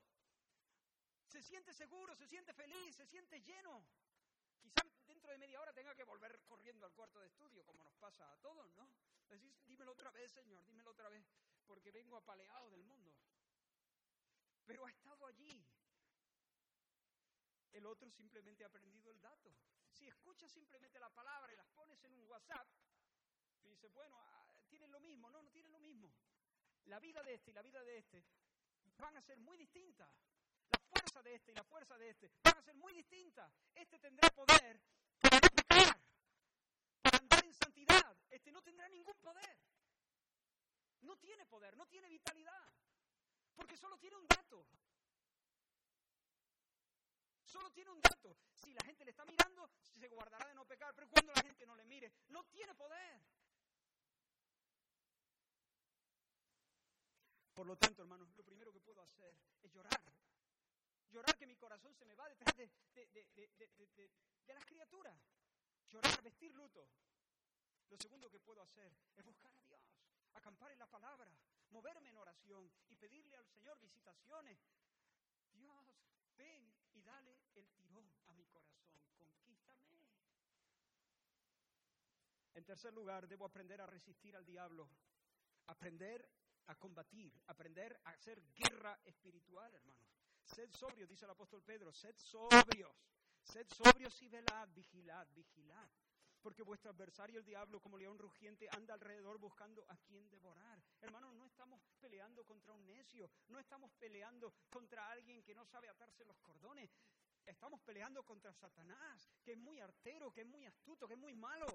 [1.26, 3.86] Se siente seguro, se siente feliz, se siente lleno.
[4.62, 7.96] Quizá dentro de media hora tenga que volver corriendo al cuarto de estudio, como nos
[7.98, 8.88] pasa a todos, ¿no?
[9.28, 11.26] Decís, dímelo otra vez, Señor, dímelo otra vez,
[11.66, 13.14] porque vengo apaleado del mundo
[14.66, 15.64] pero ha estado allí.
[17.74, 19.54] El otro simplemente ha aprendido el dato.
[19.92, 22.68] Si escuchas simplemente la palabra y las pones en un WhatsApp,
[23.64, 25.30] y dices, bueno, ah, tienen lo mismo.
[25.32, 26.14] No, no tienen lo mismo.
[26.86, 28.24] La vida de este y la vida de este
[28.98, 30.10] van a ser muy distintas.
[30.70, 33.52] La fuerza de este y la fuerza de este van a ser muy distintas.
[33.74, 34.82] Este tendrá poder
[35.20, 36.00] para no pecar,
[37.02, 38.18] para andar en santidad.
[38.30, 39.58] Este no tendrá ningún poder.
[41.02, 42.74] No tiene poder, no tiene vitalidad.
[43.56, 44.68] Porque solo tiene un dato.
[47.54, 48.36] Solo tiene un dato.
[48.56, 51.68] Si la gente le está mirando, se guardará de no pecar, pero cuando la gente
[51.68, 53.22] no le mire, no tiene poder.
[57.54, 60.02] Por lo tanto, hermanos, lo primero que puedo hacer es llorar.
[61.12, 64.12] Llorar que mi corazón se me va detrás de, de,
[64.48, 65.16] las criaturas.
[65.90, 66.90] Llorar, vestir luto.
[67.92, 69.80] Lo segundo que puedo hacer es buscar a Dios
[70.34, 71.32] acampar en la palabra,
[71.70, 74.58] moverme en oración y pedirle al Señor visitaciones.
[75.52, 75.86] Dios,
[76.36, 79.82] ven dale el tirón a mi corazón, conquístame.
[82.56, 84.90] En tercer lugar, debo aprender a resistir al diablo,
[85.68, 86.30] aprender
[86.68, 90.10] a combatir, aprender a hacer guerra espiritual, hermanos.
[90.46, 92.96] Sed sobrios, dice el apóstol Pedro, sed sobrios,
[93.44, 95.90] sed sobrios y velad, vigilad, vigilad.
[96.44, 100.84] Porque vuestro adversario, el diablo, como león rugiente, anda alrededor buscando a quien devorar.
[101.00, 105.88] Hermanos, no estamos peleando contra un necio, no estamos peleando contra alguien que no sabe
[105.88, 106.92] atarse los cordones.
[107.46, 111.34] Estamos peleando contra Satanás, que es muy artero, que es muy astuto, que es muy
[111.34, 111.66] malo.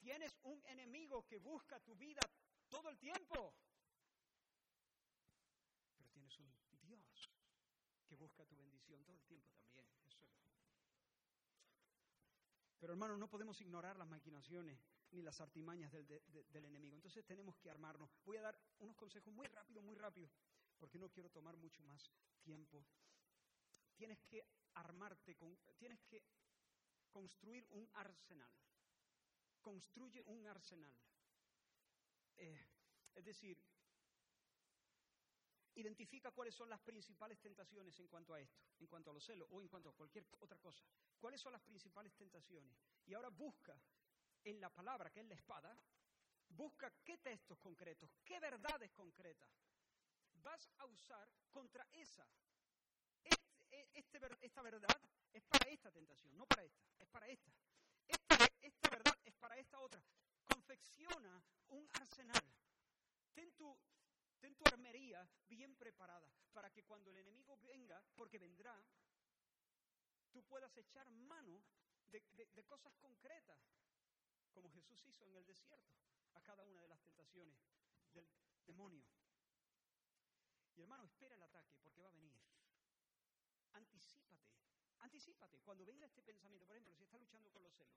[0.00, 2.20] Tienes un enemigo que busca tu vida
[2.68, 3.54] todo el tiempo.
[5.96, 7.30] Pero tienes un Dios
[8.08, 9.86] que busca tu bendición todo el tiempo también.
[10.08, 10.71] Eso es.
[12.82, 14.76] Pero hermanos, no podemos ignorar las maquinaciones
[15.12, 16.96] ni las artimañas del, del, enemigo.
[16.96, 18.10] Entonces tenemos que armarnos.
[18.24, 20.28] Voy a dar unos consejos muy rápido, muy rápido,
[20.80, 22.10] porque no quiero tomar mucho más
[22.42, 22.84] tiempo.
[23.94, 26.24] Tienes que armarte, con, tienes que
[27.12, 28.50] construir un arsenal
[29.62, 30.92] construye un arsenal.
[32.36, 32.66] Eh,
[33.14, 33.56] es decir,
[35.74, 39.48] identifica cuáles son las principales tentaciones en cuanto a esto, en cuanto a los celos
[39.50, 40.84] o en cuanto a cualquier otra cosa.
[41.18, 42.76] ¿Cuáles son las principales tentaciones?
[43.06, 43.80] Y ahora busca
[44.44, 45.76] en la palabra, que es la espada,
[46.48, 49.48] busca qué textos concretos, qué verdades concretas
[50.42, 52.26] vas a usar contra esa.
[53.22, 55.00] Este, este esta verdad
[55.32, 57.52] es para esta tentación, no para esta, es para esta.
[58.60, 60.02] Esta, verdad es para esta otra.
[60.44, 62.42] Confecciona un arsenal.
[63.32, 63.76] Ten tu,
[64.42, 68.76] ten tu armería bien preparada para que cuando el enemigo venga, porque vendrá,
[70.32, 71.62] tú puedas echar mano
[72.10, 72.20] de,
[72.66, 73.60] cosas concretas,
[74.52, 75.94] como Jesús hizo en el desierto,
[76.34, 77.56] a cada una de las tentaciones
[78.12, 78.28] del
[78.66, 79.06] demonio.
[80.74, 82.34] Y hermano, espera el ataque porque va a venir.
[83.70, 84.50] Anticípate,
[84.98, 87.96] Anticípate, cuando venga este pensamiento, por ejemplo, si estás luchando con los celos,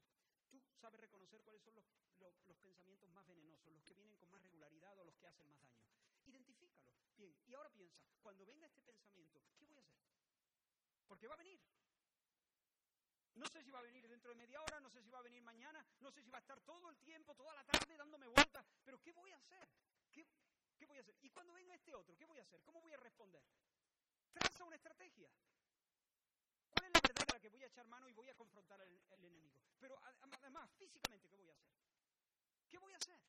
[0.50, 4.98] tú sabes reconocer cuáles son los, pensamientos más venenosos, los que vienen con más regularidad
[5.00, 6.05] o los que hacen más daño.
[6.26, 6.92] Identifícalo.
[7.16, 10.00] Bien, y ahora piensa, cuando venga este pensamiento, ¿qué voy a hacer?
[11.08, 11.60] Porque va a venir.
[13.36, 15.24] No sé si va a venir dentro de media hora, no sé si va a
[15.24, 18.28] venir mañana, no sé si va a estar todo el tiempo, toda la tarde dándome
[18.28, 19.68] vueltas, pero ¿qué voy a hacer?
[20.12, 20.26] ¿Qué,
[20.78, 21.16] ¿Qué voy a hacer?
[21.22, 22.62] Y cuando venga este otro, ¿qué voy a hacer?
[22.64, 23.44] ¿Cómo voy a responder?
[24.32, 25.30] Traza una estrategia.
[26.70, 28.82] ¿Cuál es la verdad a la que voy a echar mano y voy a confrontar
[28.82, 29.54] al, enemigo?
[29.80, 30.00] Pero
[30.42, 31.72] además, físicamente, ¿qué voy a hacer?
[32.70, 33.20] ¿Qué voy a hacer?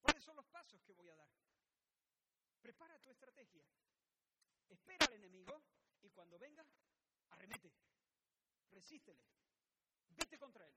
[0.00, 1.28] ¿Cuáles son los pasos que voy a dar?
[2.62, 3.64] Prepara tu estrategia.
[4.68, 5.62] Espera al enemigo
[6.02, 6.64] y cuando venga,
[7.30, 7.72] arremete.
[8.70, 9.24] Resístele.
[10.10, 10.76] Vete contra él.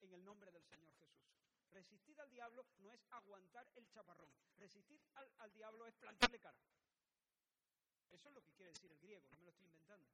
[0.00, 1.24] En el nombre del Señor Jesús.
[1.70, 4.30] Resistir al diablo no es aguantar el chaparrón.
[4.58, 6.58] Resistir al, diablo es plantarle cara.
[8.10, 10.08] Eso es lo que quiere decir el griego, no me lo estoy inventando.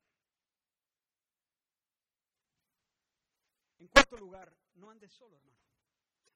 [3.78, 5.69] En cuarto lugar, no andes solo, hermano.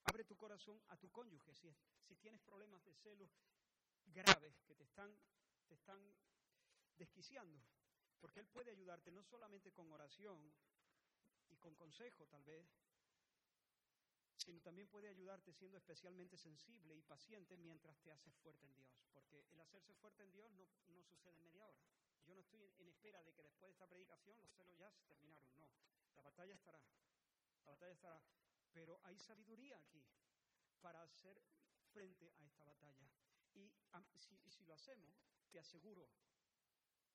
[0.05, 1.75] Abre tu corazón a tu cónyuge si,
[2.17, 3.31] tienes problemas de celos
[4.07, 5.15] graves que te están,
[5.69, 6.01] te están
[6.97, 7.61] desquiciando.
[8.21, 10.53] Porque Él puede ayudarte no solamente con oración
[11.51, 12.67] y con consejo tal vez,
[14.37, 18.89] sino también puede ayudarte siendo especialmente sensible y paciente mientras te haces fuerte en Dios.
[19.13, 21.81] Porque el hacerse fuerte en Dios no, no sucede en media hora.
[22.26, 25.05] Yo no estoy en espera de que después de esta predicación los celos ya se
[25.05, 25.57] terminaron.
[25.59, 25.68] No,
[26.17, 26.81] la batalla estará
[27.64, 28.21] la batalla estará.
[28.75, 30.05] Pero hay sabiduría aquí
[30.80, 31.41] para hacer
[31.92, 33.09] frente a esta batalla.
[33.55, 33.72] Y
[34.51, 35.14] si, lo hacemos,
[35.49, 36.11] te aseguro,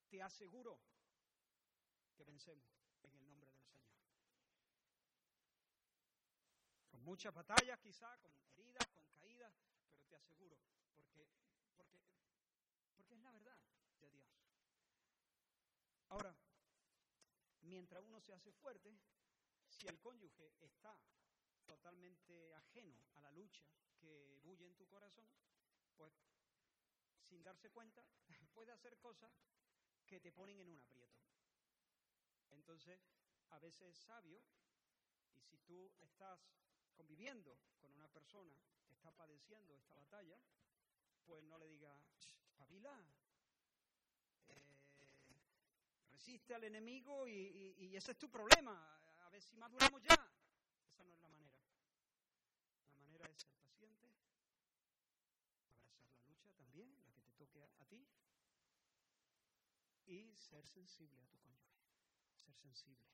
[0.08, 0.80] te aseguro
[2.16, 2.66] que vencemos
[3.04, 3.84] en el nombre del Señor.
[6.88, 9.54] Con muchas batallas quizá, con heridas, con caídas,
[9.92, 10.58] pero te aseguro,
[10.96, 11.28] porque,
[11.76, 12.02] porque,
[12.96, 13.60] porque es la verdad
[14.00, 14.30] de Dios.
[16.08, 16.36] Ahora,
[17.62, 18.98] mientras uno se hace fuerte,
[19.68, 20.98] si el cónyuge está
[21.70, 23.64] totalmente ajeno a la lucha
[24.00, 25.30] que bulle en tu corazón,
[25.96, 26.12] pues
[27.22, 28.04] sin darse cuenta
[28.56, 29.32] puede hacer cosas
[30.08, 31.22] que te ponen en un aprieto.
[32.50, 33.00] Entonces,
[33.50, 34.44] a veces es sabio,
[35.36, 36.40] y si tú estás
[36.96, 38.56] conviviendo con una persona
[38.88, 40.42] que está padeciendo esta batalla,
[41.24, 42.02] pues no le digas,
[42.58, 43.00] pavila,
[44.48, 44.76] eh,
[46.10, 50.18] resiste al enemigo y ese es tu problema a ver si maduramos ya.
[50.88, 51.54] Esa no es la manera.
[52.88, 54.10] La manera es ser paciente,
[55.68, 57.79] abrazar la lucha también, la que te toque a,
[60.06, 61.78] y ser sensible a tu cónyuge,
[62.34, 63.06] ser sensible.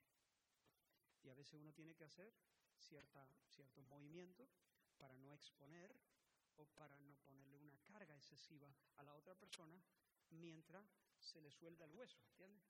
[1.23, 2.33] Y a veces uno tiene que hacer
[2.77, 4.49] ciertos movimientos
[4.97, 5.95] para no exponer
[6.55, 9.81] o para no ponerle una carga excesiva a la otra persona
[10.29, 10.85] mientras
[11.19, 12.63] se le suelda el hueso, ¿entiendes?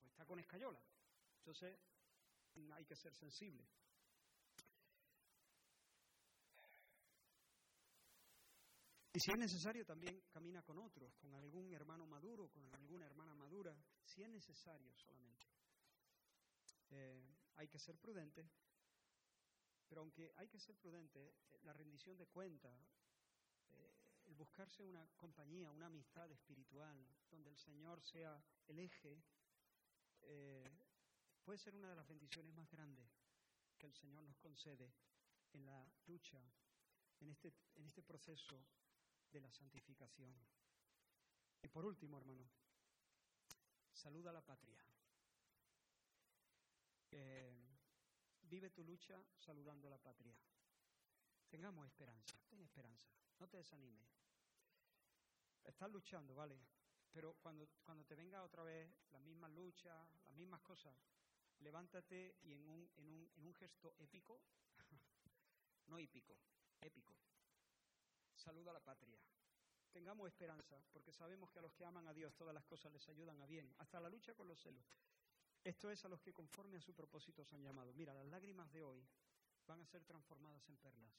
[0.00, 0.80] pues está con escayola.
[1.38, 1.78] Entonces,
[2.72, 3.66] hay que ser sensible.
[9.12, 13.34] Y si es necesario, también camina con otros, con algún hermano maduro, con alguna hermana
[13.34, 15.46] madura, si es necesario solamente.
[16.90, 17.20] Eh,
[17.56, 18.48] hay que ser prudente,
[19.88, 22.72] pero aunque hay que ser prudente, eh, la rendición de cuenta,
[23.70, 23.92] eh,
[24.26, 29.22] el buscarse una compañía, una amistad espiritual, donde el Señor sea el eje,
[31.42, 33.10] puede ser una de las bendiciones más grandes
[33.76, 34.92] que el Señor nos concede
[35.52, 36.38] en la lucha,
[37.18, 38.62] en este, en este proceso
[39.32, 40.34] de la santificación.
[41.62, 42.48] Y por último, hermano,
[43.92, 44.80] saluda a la patria.
[48.50, 50.36] vive tu lucha saludando a la patria.
[51.48, 53.08] Tengamos esperanza, ten esperanza,
[53.38, 54.06] no te desanimes.
[55.64, 56.60] Estás luchando, ¿vale?
[57.12, 60.94] Pero cuando, cuando te venga otra vez la misma lucha, las mismas cosas,
[61.60, 64.42] levántate y en un, en un, en un gesto épico,
[65.86, 66.36] no épico,
[66.80, 67.16] épico,
[68.40, 69.18] saluda a la patria.
[69.92, 73.08] Tengamos esperanza, porque sabemos que a los que aman a Dios todas las cosas les
[73.08, 74.84] ayudan a bien, hasta la lucha con los celos.
[75.62, 77.92] Esto es a los que conforme a su propósito se han llamado.
[77.92, 79.06] Mira, las lágrimas de hoy
[79.66, 81.12] van a ser transformadas en perlas.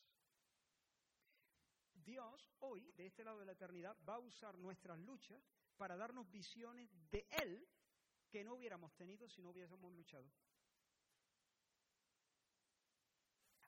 [1.93, 5.43] Dios hoy, de este lado de la eternidad, va a usar nuestras luchas
[5.77, 7.67] para darnos visiones de Él
[8.29, 10.31] que no hubiéramos tenido si no hubiésemos luchado.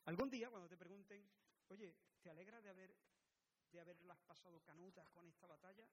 [0.05, 1.29] Algún día, cuando te pregunten,
[1.67, 2.95] oye, ¿te alegra de haber
[3.73, 5.89] de haberlas pasado canutas con esta batalla?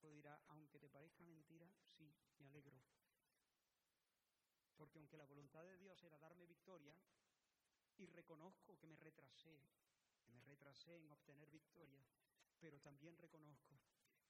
[0.00, 2.80] Tú dirás, aunque te parezca mentira, sí, me alegro.
[4.76, 6.96] Porque aunque la voluntad de Dios era darme victoria,
[7.98, 9.60] y reconozco que me retrasé,
[10.24, 12.02] que me retrasé en obtener victoria,
[12.58, 13.78] pero también reconozco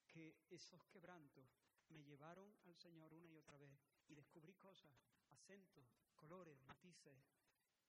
[0.09, 1.57] que esos quebrantos
[1.89, 4.97] me llevaron al Señor una y otra vez y descubrí cosas,
[5.31, 5.87] acentos,
[6.17, 7.31] colores, matices,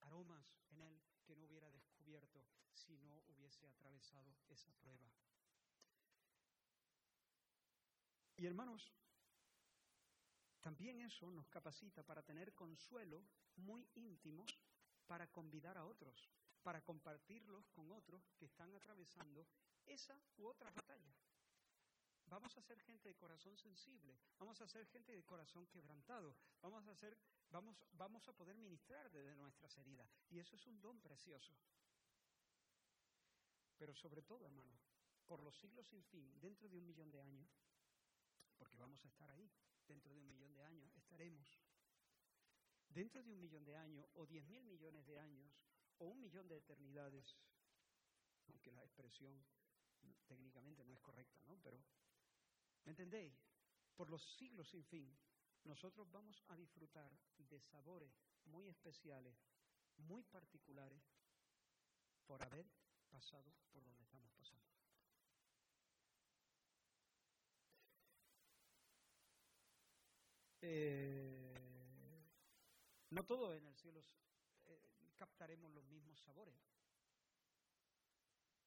[0.01, 2.43] aromas en Él que no hubiera descubierto
[2.73, 5.09] si no hubiese atravesado esa prueba.
[8.35, 8.91] Y hermanos,
[10.59, 13.23] también eso nos capacita para tener consuelo
[13.55, 14.59] muy íntimos
[15.07, 16.29] para convidar a otros,
[16.63, 19.47] para compartirlos con otros que están atravesando
[19.85, 21.15] esa u otras batallas.
[22.25, 26.85] Vamos a ser gente de corazón sensible, vamos a ser gente de corazón quebrantado, vamos
[26.89, 27.17] a ser,
[27.51, 30.09] vamos, vamos a poder ministrar desde nuestras heridas.
[30.29, 31.53] Y eso es un don precioso.
[33.77, 34.79] Pero sobre todo, hermano,
[35.27, 37.49] por los siglos sin fin, dentro de un millón de años,
[38.57, 39.49] porque vamos a estar ahí,
[39.87, 41.59] dentro de un millón de años estaremos.
[42.89, 45.51] Dentro de un millón de años, o diez mil millones de años,
[45.97, 47.37] o un millón de eternidades,
[48.47, 49.45] aunque la expresión
[50.27, 51.57] técnicamente no es correcta, ¿no?
[51.63, 51.81] Pero
[52.85, 53.33] ¿Me entendéis?
[53.95, 55.15] Por los siglos sin fin,
[55.63, 58.13] nosotros vamos a disfrutar de sabores
[58.45, 59.35] muy especiales,
[59.97, 61.03] muy particulares,
[62.25, 62.69] por haber
[63.09, 64.65] pasado por donde estamos pasando.
[70.61, 71.51] Eh,
[73.09, 73.99] no todos en el cielo
[74.67, 74.79] eh,
[75.17, 76.55] captaremos los mismos sabores.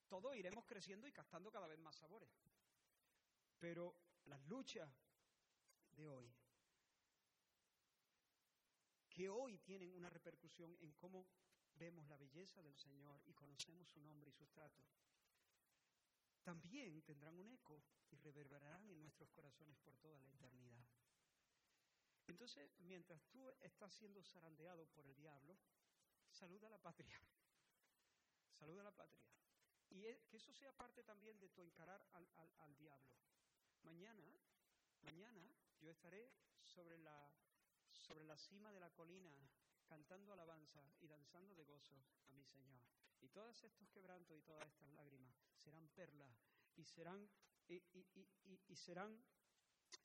[0.08, 2.30] Todos iremos creciendo y captando cada vez más sabores.
[3.58, 3.96] Pero
[4.26, 4.90] las luchas
[5.92, 6.32] de hoy,
[9.14, 11.28] que hoy tienen una repercusión en cómo
[11.76, 14.98] vemos la belleza del Señor y conocemos su nombre y sus tratos,
[16.42, 20.84] también tendrán un eco y reverberarán en nuestros corazones por toda la eternidad.
[22.26, 25.56] Entonces, mientras tú estás siendo zarandeado por el diablo,
[26.30, 27.18] saluda a la patria.
[28.58, 29.24] Saluda a la patria.
[29.90, 32.28] Y que eso sea parte también de tu encarar al,
[32.58, 33.14] al diablo.
[33.82, 34.24] Mañana,
[35.02, 36.32] mañana yo estaré
[36.62, 37.30] sobre la,
[38.00, 39.32] sobre la cima de la colina
[39.86, 41.94] cantando alabanza y danzando de gozo
[42.28, 42.80] a mi Señor.
[43.20, 46.42] Y todos estos quebrantos y todas estas lágrimas serán perlas
[46.76, 47.28] y serán,
[47.68, 49.24] y, serán,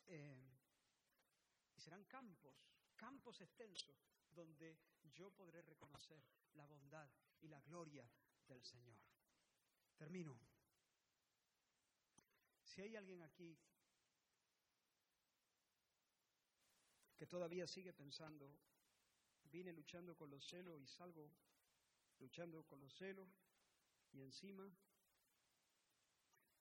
[0.07, 0.57] eh,
[1.76, 2.56] y serán campos,
[2.95, 3.98] campos extensos,
[4.32, 4.78] donde
[5.14, 7.10] yo podré reconocer la bondad
[7.41, 8.10] y la gloria
[8.48, 8.99] del Señor.
[9.98, 10.40] Termino.
[12.64, 13.57] Si hay alguien aquí
[17.20, 18.58] que todavía sigue pensando,
[19.52, 21.30] vine luchando con los celos y salgo
[22.18, 23.28] luchando con los celos
[24.14, 24.74] y encima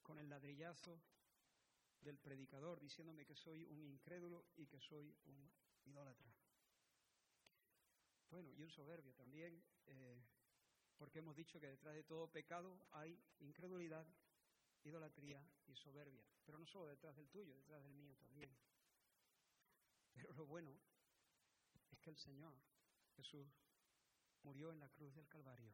[0.02, 1.00] con el ladrillazo
[2.00, 5.48] del predicador diciéndome que soy un incrédulo y que soy un
[5.84, 6.28] idólatra.
[8.28, 10.20] Bueno, y un soberbio también, eh,
[10.96, 14.04] porque hemos dicho que detrás de todo pecado hay incredulidad,
[14.82, 18.50] idolatría y soberbia, pero no solo detrás del tuyo, detrás del mío también.
[20.18, 20.76] Pero lo bueno
[21.92, 22.52] es que el Señor
[23.14, 23.46] Jesús
[24.42, 25.72] murió en la cruz del Calvario,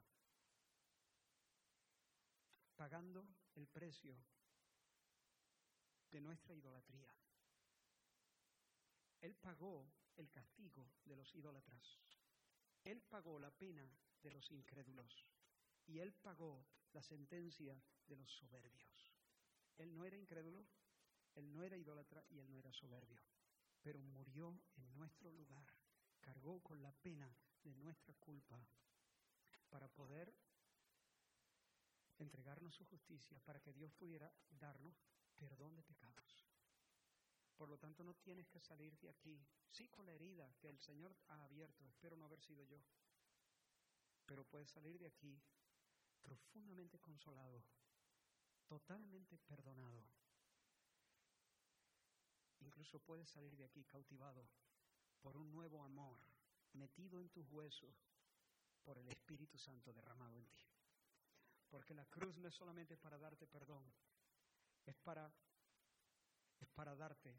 [2.76, 4.22] pagando el precio
[6.10, 7.10] de nuestra idolatría.
[9.22, 11.98] Él pagó el castigo de los idólatras.
[12.82, 13.90] Él pagó la pena
[14.22, 15.24] de los incrédulos.
[15.86, 19.14] Y Él pagó la sentencia de los soberbios.
[19.78, 20.66] Él no era incrédulo,
[21.34, 23.33] Él no era idólatra y Él no era soberbio.
[23.84, 25.68] Pero murió en nuestro lugar.
[26.20, 27.30] Cargó con la pena
[27.62, 28.58] de nuestra culpa
[29.68, 30.34] para poder
[32.16, 35.04] entregarnos su justicia, para que Dios pudiera darnos
[35.36, 36.48] perdón de pecados.
[37.56, 40.78] Por lo tanto, no tienes que salir de aquí, sí con la herida que el
[40.78, 42.82] Señor ha abierto, espero no haber sido yo,
[44.24, 45.38] pero puedes salir de aquí
[46.22, 47.62] profundamente consolado,
[48.66, 50.04] totalmente perdonado.
[52.64, 54.48] Incluso puedes salir de aquí cautivado
[55.20, 56.18] por un nuevo amor
[56.72, 57.94] metido en tus huesos
[58.82, 60.66] por el Espíritu Santo derramado en ti.
[61.68, 63.84] Porque la cruz no es solamente para darte perdón,
[64.86, 65.32] es para,
[66.60, 67.38] es para darte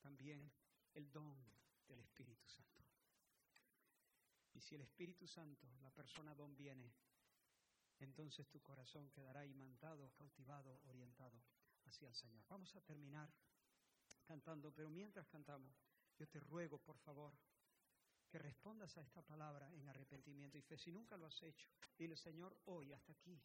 [0.00, 0.50] también
[0.94, 1.36] el don
[1.86, 2.84] del Espíritu Santo.
[4.54, 6.92] Y si el Espíritu Santo, la persona don viene,
[7.98, 11.42] entonces tu corazón quedará imantado, cautivado, orientado
[11.84, 12.44] hacia el Señor.
[12.48, 13.32] Vamos a terminar
[14.22, 15.74] cantando, pero mientras cantamos,
[16.18, 17.34] yo te ruego, por favor,
[18.28, 20.78] que respondas a esta palabra en arrepentimiento y fe.
[20.78, 21.68] Si nunca lo has hecho,
[21.98, 23.38] dile, Señor, hoy hasta aquí,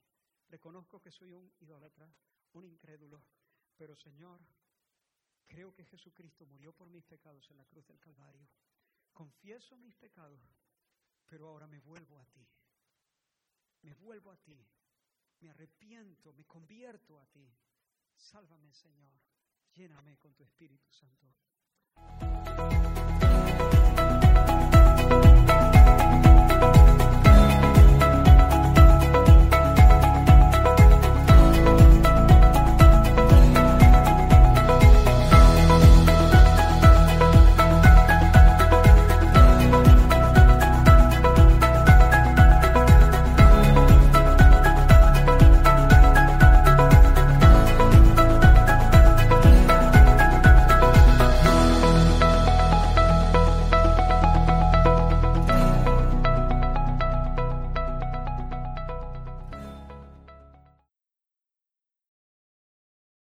[0.48, 2.10] reconozco que soy un idólatra,
[2.54, 3.24] un incrédulo,
[3.76, 4.40] pero Señor,
[5.46, 8.48] creo que Jesucristo murió por mis pecados en la cruz del Calvario.
[9.12, 10.40] Confieso mis pecados,
[11.26, 12.48] pero ahora me vuelvo a ti.
[13.82, 14.66] Me vuelvo a ti.
[15.40, 17.48] Me arrepiento, me convierto a ti.
[18.16, 19.20] Sálvame, Señor.
[19.78, 22.47] Lléname con tu Espíritu Santo.